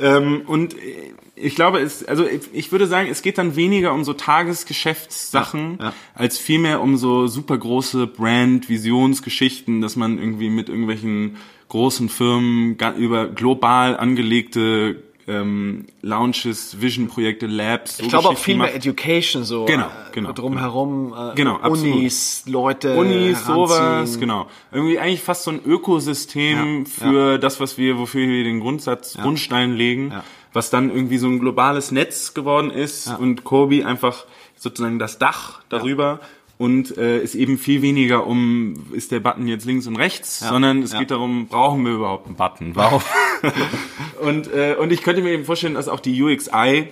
[0.00, 4.04] Ähm, und äh, ich glaube, es, also ich- würde sagen, es geht dann weniger um
[4.04, 5.92] so Tagesgeschäftssachen, Ja, ja.
[6.14, 11.36] als vielmehr um so super große Brand-Visionsgeschichten, dass man irgendwie mit irgendwelchen
[11.68, 18.74] großen Firmen über global angelegte ähm, Launches, Vision-Projekte, Labs, so Ich glaube auch viel mehr.
[18.74, 21.96] Education, so Genau, äh, genau, drumherum, äh, Genau, absolut.
[21.96, 24.46] Unis, Leute, Unis, sowas, genau.
[24.72, 29.16] Irgendwie eigentlich fast so ein Ökosystem Ja, für das, was wir, wofür wir den Grundsatz,
[29.16, 30.24] Grundstein legen, Ja.
[30.52, 35.62] was dann irgendwie so ein globales Netz geworden ist und Kobi einfach sozusagen das Dach
[35.68, 36.20] darüber
[36.56, 40.82] und äh, ist eben viel weniger um, ist der Button jetzt links und rechts, sondern
[40.82, 41.00] es Ja.
[41.00, 42.76] geht darum, brauchen wir überhaupt einen Button?
[42.76, 43.02] Warum?
[44.20, 46.88] und, äh, und ich könnte mir eben vorstellen, dass auch die UXI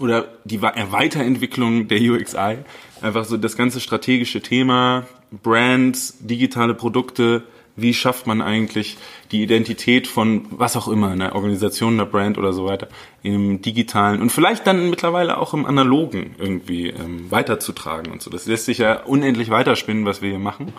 [0.00, 2.58] oder die äh, Weiterentwicklung der UXI,
[3.00, 5.06] einfach so das ganze strategische Thema,
[5.42, 7.44] Brands, digitale Produkte,
[7.76, 8.96] wie schafft man eigentlich
[9.32, 12.88] die Identität von was auch immer, einer Organisation, einer Brand oder so weiter,
[13.22, 18.30] im digitalen und vielleicht dann mittlerweile auch im analogen irgendwie ähm, weiterzutragen und so.
[18.30, 20.72] Das lässt sich ja unendlich weiterspinnen, was wir hier machen.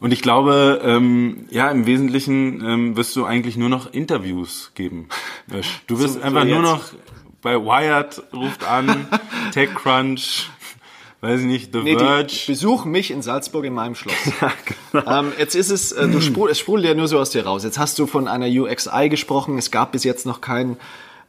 [0.00, 5.08] Und ich glaube, ähm, ja, im Wesentlichen ähm, wirst du eigentlich nur noch Interviews geben.
[5.52, 5.80] Ösch.
[5.88, 6.62] Du wirst So- so einfach nur jetzt.
[6.62, 6.82] noch
[7.42, 9.06] bei Wired ruft an,
[9.52, 10.48] TechCrunch,
[11.20, 12.32] weiß ich nicht, The Nee, Verge.
[12.46, 14.14] besuchen mich in Salzburg in meinem Schloss.
[15.06, 17.64] ähm, jetzt ist es, äh, du sprudel, es sprudelt ja nur so aus dir raus.
[17.64, 19.58] Jetzt hast du von einer UXI gesprochen.
[19.58, 20.76] Es gab bis jetzt noch keinen.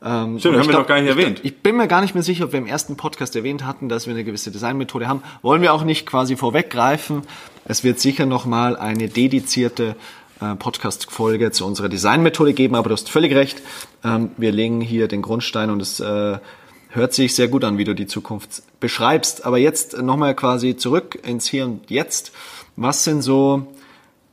[0.01, 1.41] Ähm, oder haben ich wir doch gar nicht ich, erwähnt.
[1.43, 4.05] Ich bin mir gar nicht mehr sicher, ob wir im ersten Podcast erwähnt hatten, dass
[4.05, 5.23] wir eine gewisse Designmethode haben.
[5.41, 7.23] Wollen wir auch nicht quasi vorweggreifen.
[7.65, 9.95] Es wird sicher noch mal eine dedizierte
[10.39, 13.61] äh, Podcast-Folge zu unserer Designmethode geben, aber du hast völlig recht.
[14.03, 16.37] Ähm, wir legen hier den Grundstein und es äh,
[16.89, 19.45] hört sich sehr gut an, wie du die Zukunft beschreibst.
[19.45, 22.31] Aber jetzt nochmal quasi zurück ins Hier und Jetzt.
[22.75, 23.67] Was sind so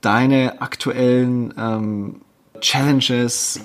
[0.01, 2.17] deine aktuellen ähm,
[2.61, 3.61] Challenges?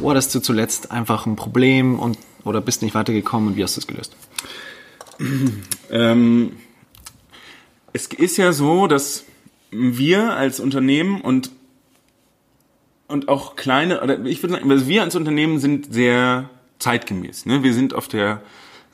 [0.00, 3.76] Wo hattest du zuletzt einfach ein Problem und oder bist nicht weitergekommen und wie hast
[3.76, 4.16] du es gelöst?
[5.88, 6.56] Ähm,
[7.92, 9.22] es ist ja so, dass
[9.70, 11.52] wir als Unternehmen und
[13.08, 17.46] und auch kleine, oder ich würde sagen, wir als Unternehmen sind sehr zeitgemäß.
[17.46, 17.62] Ne?
[17.62, 18.42] Wir sind auf der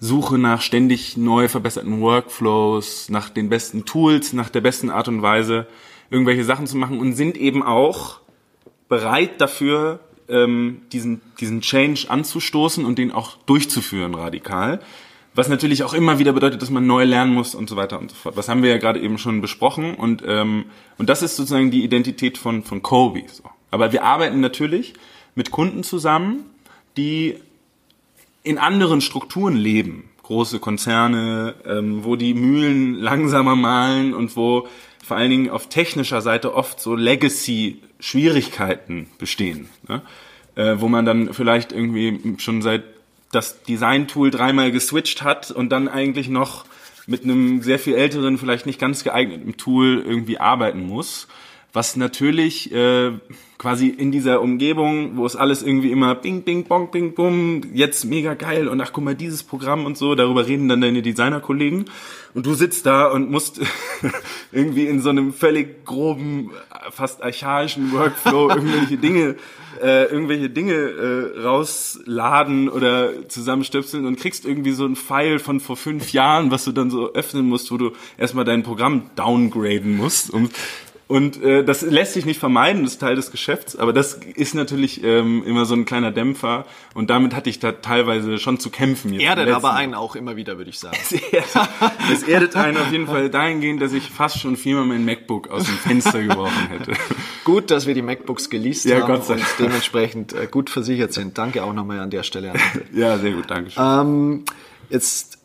[0.01, 5.23] Suche nach ständig neu verbesserten Workflows, nach den besten Tools, nach der besten Art und
[5.23, 5.67] Weise,
[6.11, 8.21] irgendwelche Sachen zu machen und sind eben auch
[8.89, 14.81] bereit dafür, ähm, diesen, diesen Change anzustoßen und den auch durchzuführen radikal.
[15.35, 18.11] Was natürlich auch immer wieder bedeutet, dass man neu lernen muss und so weiter und
[18.11, 18.37] so fort.
[18.37, 20.67] Was haben wir ja gerade eben schon besprochen und ähm,
[20.99, 23.23] und das ist sozusagen die Identität von von Kobe.
[23.33, 23.45] So.
[23.71, 24.95] Aber wir arbeiten natürlich
[25.35, 26.45] mit Kunden zusammen,
[26.97, 27.37] die
[28.43, 30.11] in anderen Strukturen leben.
[30.23, 34.69] Große Konzerne, ähm, wo die Mühlen langsamer malen und wo
[35.05, 39.69] vor allen Dingen auf technischer Seite oft so Legacy-Schwierigkeiten bestehen.
[39.89, 40.03] Ne?
[40.55, 42.85] Äh, wo man dann vielleicht irgendwie schon seit
[43.33, 46.67] das Design-Tool dreimal geswitcht hat und dann eigentlich noch
[47.07, 51.27] mit einem sehr viel älteren, vielleicht nicht ganz geeigneten Tool irgendwie arbeiten muss.
[51.73, 53.13] Was natürlich äh,
[53.57, 58.05] quasi in dieser Umgebung, wo es alles irgendwie immer bing, bing, bong, bing, bum, jetzt
[58.05, 61.87] mega geil und ach guck mal, dieses Programm und so, darüber reden dann deine Designerkollegen.
[62.35, 63.61] Und du sitzt da und musst
[64.53, 66.51] irgendwie in so einem völlig groben,
[66.91, 69.37] fast archaischen Workflow irgendwelche Dinge
[69.81, 75.77] äh, irgendwelche Dinge äh, rausladen oder zusammenstöpseln und kriegst irgendwie so ein File von vor
[75.77, 80.31] fünf Jahren, was du dann so öffnen musst, wo du erstmal dein Programm downgraden musst,
[80.31, 80.51] um
[81.13, 84.55] und äh, das lässt sich nicht vermeiden, das ist Teil des Geschäfts, aber das ist
[84.55, 88.71] natürlich ähm, immer so ein kleiner Dämpfer und damit hatte ich da teilweise schon zu
[88.71, 89.13] kämpfen.
[89.13, 90.97] Jetzt erdet aber einen auch immer wieder, würde ich sagen.
[91.13, 91.51] Es erdet,
[92.11, 95.65] es erdet einen auf jeden Fall dahingehend, dass ich fast schon viermal mein MacBook aus
[95.65, 96.93] dem Fenster geworfen hätte.
[97.45, 99.57] Gut, dass wir die MacBooks geleast Ja, haben Gott sei und Dank.
[99.59, 101.37] dementsprechend äh, gut versichert sind.
[101.37, 102.53] Danke auch nochmal an der Stelle.
[102.53, 102.59] An.
[102.95, 103.85] Ja, sehr gut, danke schön.
[103.85, 104.45] Ähm,
[104.89, 105.42] jetzt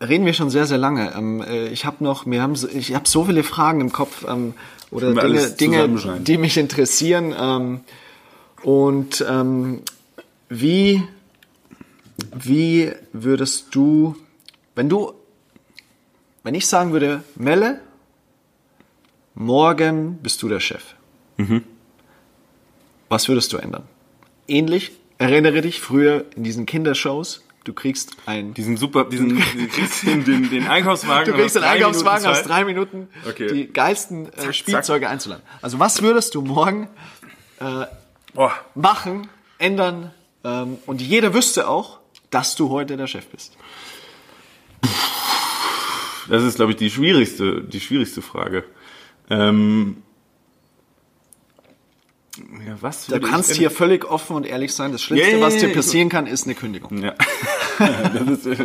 [0.00, 1.12] reden wir schon sehr, sehr lange.
[1.16, 4.24] Ähm, äh, ich habe noch, wir haben, so, ich habe so viele Fragen im Kopf
[4.28, 4.54] ähm,
[4.90, 7.34] oder Dinge, Dinge, die mich interessieren.
[7.38, 7.80] Ähm,
[8.62, 9.82] und ähm,
[10.48, 11.02] wie,
[12.34, 14.16] wie würdest du,
[14.74, 15.12] wenn du,
[16.42, 17.80] wenn ich sagen würde, Melle,
[19.34, 20.94] morgen bist du der Chef.
[21.36, 21.64] Mhm.
[23.08, 23.84] Was würdest du ändern?
[24.46, 29.36] Ähnlich, erinnere dich früher in diesen Kindershows, du kriegst ein Diesen super, diesen,
[30.04, 31.32] den, den, den Einkaufswagen.
[31.32, 33.52] Du kriegst einen drei Einkaufswagen Minuten aus drei Minuten, Okay.
[33.52, 35.44] die geilsten äh, Zack, Spielzeuge einzuladen.
[35.62, 36.88] Also was würdest du morgen
[37.58, 37.86] Zeit.
[38.32, 40.12] Boah, machen, ändern
[40.44, 41.98] ähm, und jeder wüsste auch,
[42.30, 43.56] dass du heute der Chef bist?
[46.28, 48.64] das ist, glaube ich, die schwierigste, die schwierigste Frage.
[49.28, 50.02] Ähm,
[52.66, 54.92] ja, was Du kannst hier völlig offen und ehrlich sein.
[54.92, 57.02] Das Schlimmste, ja, was dir passieren kann, ist eine Kündigung.
[57.02, 57.14] Ja.
[57.78, 58.56] das ist, äh,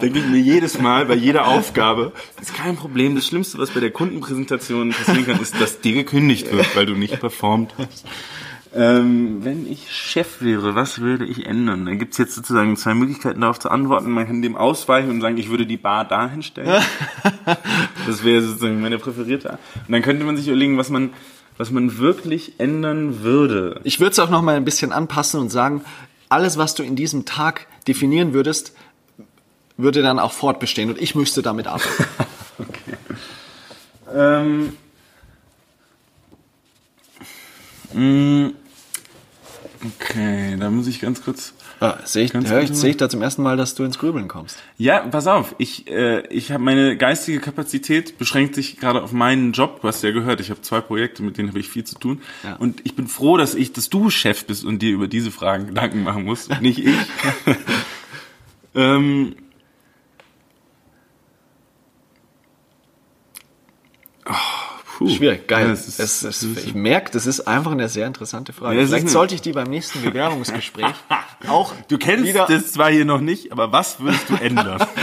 [0.00, 2.12] denke ich mir jedes Mal bei jeder Aufgabe.
[2.36, 3.14] Das ist kein Problem.
[3.14, 6.94] Das Schlimmste, was bei der Kundenpräsentation passieren kann, ist, dass dir gekündigt wird, weil du
[6.94, 8.06] nicht performt hast.
[8.72, 11.86] Ähm, wenn ich Chef wäre, was würde ich ändern?
[11.86, 14.10] Da gibt's jetzt sozusagen zwei Möglichkeiten darauf zu antworten.
[14.12, 16.80] Man kann dem ausweichen und sagen, ich würde die Bar dahin stellen.
[18.06, 19.58] das wäre sozusagen meine präferierte.
[19.86, 21.10] Und dann könnte man sich überlegen, was man,
[21.60, 23.82] was man wirklich ändern würde.
[23.84, 25.84] Ich würde es auch noch mal ein bisschen anpassen und sagen,
[26.30, 28.72] alles, was du in diesem Tag definieren würdest,
[29.76, 32.04] würde dann auch fortbestehen und ich müsste damit arbeiten.
[34.12, 34.72] Ähm,
[37.92, 38.48] mm,
[39.84, 41.54] okay, da muss ich ganz kurz.
[41.82, 44.28] Ah, sehe ich, hör ich, sehe ich da zum ersten Mal, dass du ins Grübeln
[44.28, 44.58] kommst.
[44.76, 49.52] Ja, pass auf, ich, äh, ich habe meine geistige Kapazität beschränkt sich gerade auf meinen
[49.52, 51.98] Job, du hast ja gehört, ich habe zwei Projekte, mit denen habe ich viel zu
[51.98, 52.20] tun.
[52.44, 52.56] Ja.
[52.56, 55.68] Und ich bin froh, dass ich, dass du Chef bist und dir über diese Fragen
[55.68, 56.96] Gedanken machen musst, nicht ich.
[58.74, 59.36] ähm,
[64.26, 64.59] oh,
[65.00, 65.08] puh.
[65.08, 65.66] Schwierig, geil.
[65.66, 68.76] Ja, es, es, ist- ich merke, das ist einfach eine sehr interessante Frage.
[68.76, 70.86] Ja, es Vielleicht sollte ich die beim nächsten Bewerbungsgespräch
[71.48, 72.46] auch Du kennst wieder.
[72.46, 74.80] das zwar hier noch nicht, aber was würdest du ändern?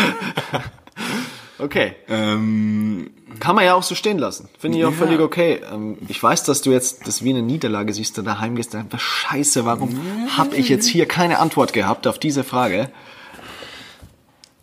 [1.60, 4.48] Okay, ähm, kann man ja auch so stehen lassen.
[4.60, 4.98] Finde ich auch Ja.
[4.98, 5.60] völlig okay.
[5.74, 8.86] Ähm, Ich weiß, dass du jetzt das wie eine Niederlage siehst, du daheim gehst, dann
[8.92, 10.00] was Scheiße, warum
[10.38, 12.92] habe ich jetzt hier keine Antwort gehabt auf diese Frage?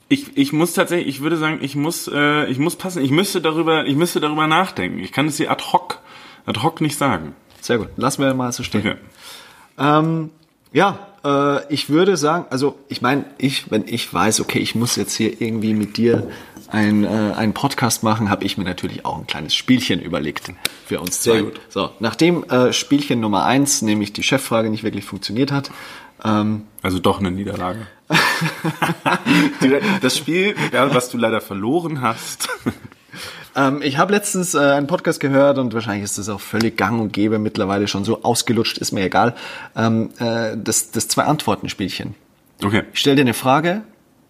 [0.08, 3.02] Ich, ich muss tatsächlich, ich würde sagen, ich muss, äh, ich muss passen.
[3.02, 4.98] Ich müsste darüber, ich müsste darüber nachdenken.
[4.98, 6.00] Ich kann es dir ad hoc,
[6.46, 7.34] ad hoc nicht sagen.
[7.60, 8.80] Sehr gut, lassen wir mal so stehen.
[8.80, 8.96] Okay.
[9.78, 10.30] Ähm,
[10.72, 14.96] ja, äh, ich würde sagen, also ich meine, ich, wenn ich weiß, okay, ich muss
[14.96, 16.28] jetzt hier irgendwie mit dir
[16.70, 20.52] ein, äh, einen Podcast machen, habe ich mir natürlich auch ein kleines Spielchen überlegt
[20.86, 21.32] für uns zwei.
[21.32, 21.60] Sehr gut.
[21.68, 25.70] So, nachdem äh, Spielchen Nummer eins, nämlich die Cheffrage, nicht wirklich funktioniert hat,
[26.24, 27.86] ähm, Also doch eine Niederlage.
[30.02, 32.48] Das Spiel, ja, was du leider verloren hast.
[33.56, 37.00] Ähm, ich habe letztens äh, einen Podcast gehört und wahrscheinlich ist das auch völlig gang
[37.00, 39.34] und gäbe mittlerweile schon so ausgelutscht, ist mir egal.
[39.76, 42.14] Ähm, äh, das das Zwei-Antworten-Spielchen.
[42.62, 42.82] Okay.
[42.92, 43.82] Ich stelle dir eine Frage,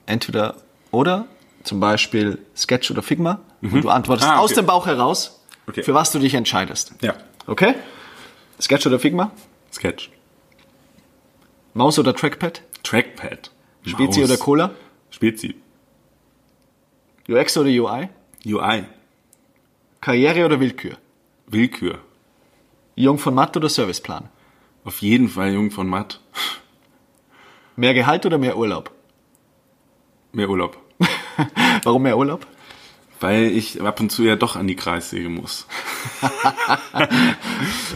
[0.06, 0.56] entweder
[0.90, 1.26] oder,
[1.64, 4.40] zum Beispiel Sketch oder Figma, und du antwortest Ah, okay.
[4.44, 5.82] aus dem Bauch heraus, Okay.
[5.82, 6.94] für was du dich entscheidest.
[7.00, 7.14] Ja.
[7.46, 7.74] Okay?
[8.60, 9.32] Sketch oder Figma?
[9.72, 10.10] Sketch.
[11.72, 12.62] Maus oder Trackpad?
[12.82, 13.50] Trackpad.
[13.86, 14.30] Spezi Maus.
[14.30, 14.70] oder Cola?
[15.10, 15.56] Spezi.
[17.28, 18.08] UX oder UI?
[18.46, 18.84] UI.
[20.00, 20.98] Karriere oder Willkür?
[21.46, 21.98] Willkür.
[22.94, 24.28] Jung von Matt oder Serviceplan?
[24.84, 26.20] Auf jeden Fall Jung von Matt.
[27.76, 28.90] Mehr Gehalt oder mehr Urlaub?
[30.32, 30.76] Mehr Urlaub.
[31.84, 32.46] Warum mehr Urlaub?
[33.20, 35.66] Weil ich ab und zu ja doch an die Kreissäge muss.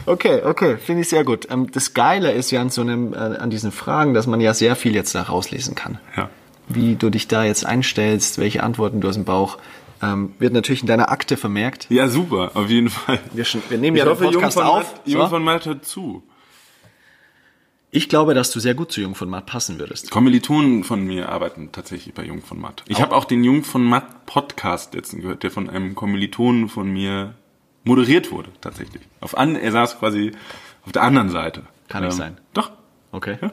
[0.06, 1.48] Okay, okay, finde ich sehr gut.
[1.50, 4.54] Ähm, Das Geile ist ja an so einem, äh, an diesen Fragen, dass man ja
[4.54, 5.98] sehr viel jetzt da rauslesen kann.
[6.16, 6.30] Ja.
[6.68, 9.58] Wie du dich da jetzt einstellst, welche Antworten du aus dem Bauch,
[10.02, 11.86] ähm, wird natürlich in deiner Akte vermerkt.
[11.90, 13.18] Ja, super, auf jeden Fall.
[13.32, 14.94] Wir, wir nehmen Ich ja hoffe, den Jung Podcast von, auf.
[15.04, 15.28] Jung So.
[15.28, 16.22] von hört zu.
[17.90, 20.10] Ich glaube, dass du sehr gut zu Jung von Matt passen würdest.
[20.10, 22.84] Kommilitonen von mir arbeiten tatsächlich bei Jung von Matt.
[22.86, 26.92] Ich habe auch den Jung von Matt Podcast letztens gehört, der von einem Kommilitonen von
[26.92, 27.34] mir
[27.84, 29.02] moderiert wurde, tatsächlich.
[29.20, 30.32] Auf an, er saß quasi
[30.84, 31.62] auf der anderen Seite.
[31.88, 32.36] Kann nicht sein.
[32.52, 32.72] Doch.
[33.10, 33.38] Okay.
[33.40, 33.52] Ja.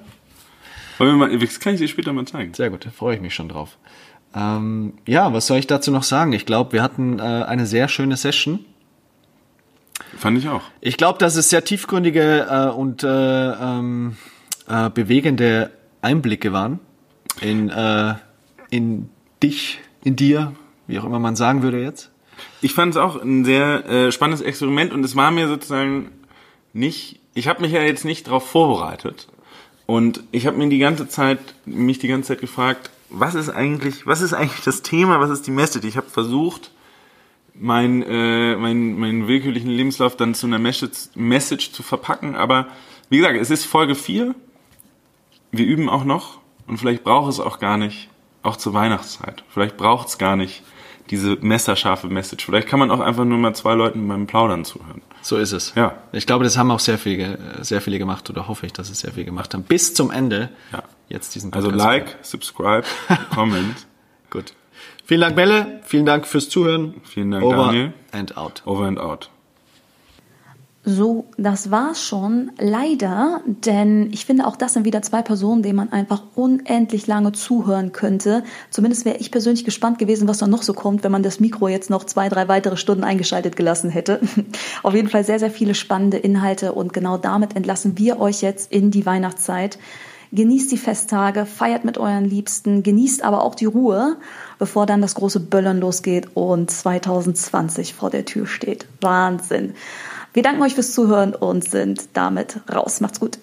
[0.98, 2.54] Wollen wir mal, das kann ich dir später mal zeigen.
[2.54, 3.78] Sehr gut, da freue ich mich schon drauf.
[4.36, 6.34] Ähm, ja, was soll ich dazu noch sagen?
[6.34, 8.66] Ich glaube, wir hatten äh, eine sehr schöne Session.
[10.18, 10.62] Fand ich auch.
[10.82, 14.18] Ich glaube, dass es sehr tiefgründige äh, und äh, ähm,
[14.68, 15.72] äh, bewegende
[16.02, 16.80] Einblicke waren
[17.41, 18.16] in, äh,
[18.70, 19.10] in
[19.41, 20.54] dich, in dir,
[20.88, 22.12] wie auch immer man sagen würde jetzt.
[22.62, 26.12] Ich fand es auch ein sehr äh, spannendes Experiment und es war mir sozusagen
[26.74, 29.28] nicht, ich habe mich ja jetzt nicht darauf vorbereitet
[29.86, 34.06] und ich habe mir die ganze Zeit, mich die ganze Zeit gefragt, was ist eigentlich,
[34.06, 35.88] was ist eigentlich das Thema, was ist die Message?
[35.88, 36.72] Ich habe versucht,
[37.60, 42.68] mein, äh, mein, meinen willkürlichen Lebenslauf dann zu einer Message, Message zu verpacken, aber
[43.10, 44.36] wie gesagt, es ist Folge 4,
[45.51, 48.10] wir üben auch noch und vielleicht braucht es auch gar nicht,
[48.43, 50.64] auch zur Weihnachtszeit, vielleicht braucht es gar nicht
[51.12, 52.43] diese messerscharfe Message.
[52.45, 55.03] Vielleicht kann man auch einfach nur mal zwei Leuten beim Plaudern zuhören.
[55.22, 55.74] So ist es.
[55.76, 55.95] Ja.
[56.12, 59.01] Ich glaube, das haben auch sehr viele, sehr viele gemacht oder hoffe ich, dass es
[59.01, 59.62] sehr viele gemacht haben.
[59.64, 60.49] Bis zum Ende.
[60.72, 60.82] Ja.
[61.08, 61.86] Jetzt diesen Also Podcast.
[61.88, 62.84] like, subscribe,
[63.36, 63.86] comment.
[64.32, 64.53] Gut.
[65.06, 65.80] Vielen Dank, Belle.
[65.84, 66.95] Vielen Dank fürs Zuhören.
[67.03, 67.93] Vielen Dank, Over Daniel.
[68.12, 68.64] and out.
[68.66, 69.30] Over and out.
[70.88, 72.51] So, das war's schon.
[72.60, 77.32] Leider, denn ich finde auch das sind wieder zwei Personen, denen man einfach unendlich lange
[77.32, 78.43] zuhören könnte.
[78.70, 81.70] Zumindest wäre ich persönlich gespannt gewesen, was da noch so kommt, wenn man das Mikro
[81.70, 84.20] jetzt noch zwei, drei weitere Stunden eingeschaltet gelassen hätte.
[84.84, 88.72] Auf jeden Fall sehr, sehr viele spannende Inhalte und genau damit entlassen wir euch jetzt
[88.72, 89.80] in die Weihnachtszeit.
[90.32, 94.18] Genießt die Festtage, feiert mit euren Liebsten, genießt aber auch die Ruhe,
[94.60, 98.88] bevor dann das große Böllern losgeht und 2020 vor der Tür steht.
[99.02, 99.74] Wahnsinn.
[100.34, 103.00] Wir danken euch fürs Zuhören und sind damit raus.
[103.00, 103.40] Macht's gut.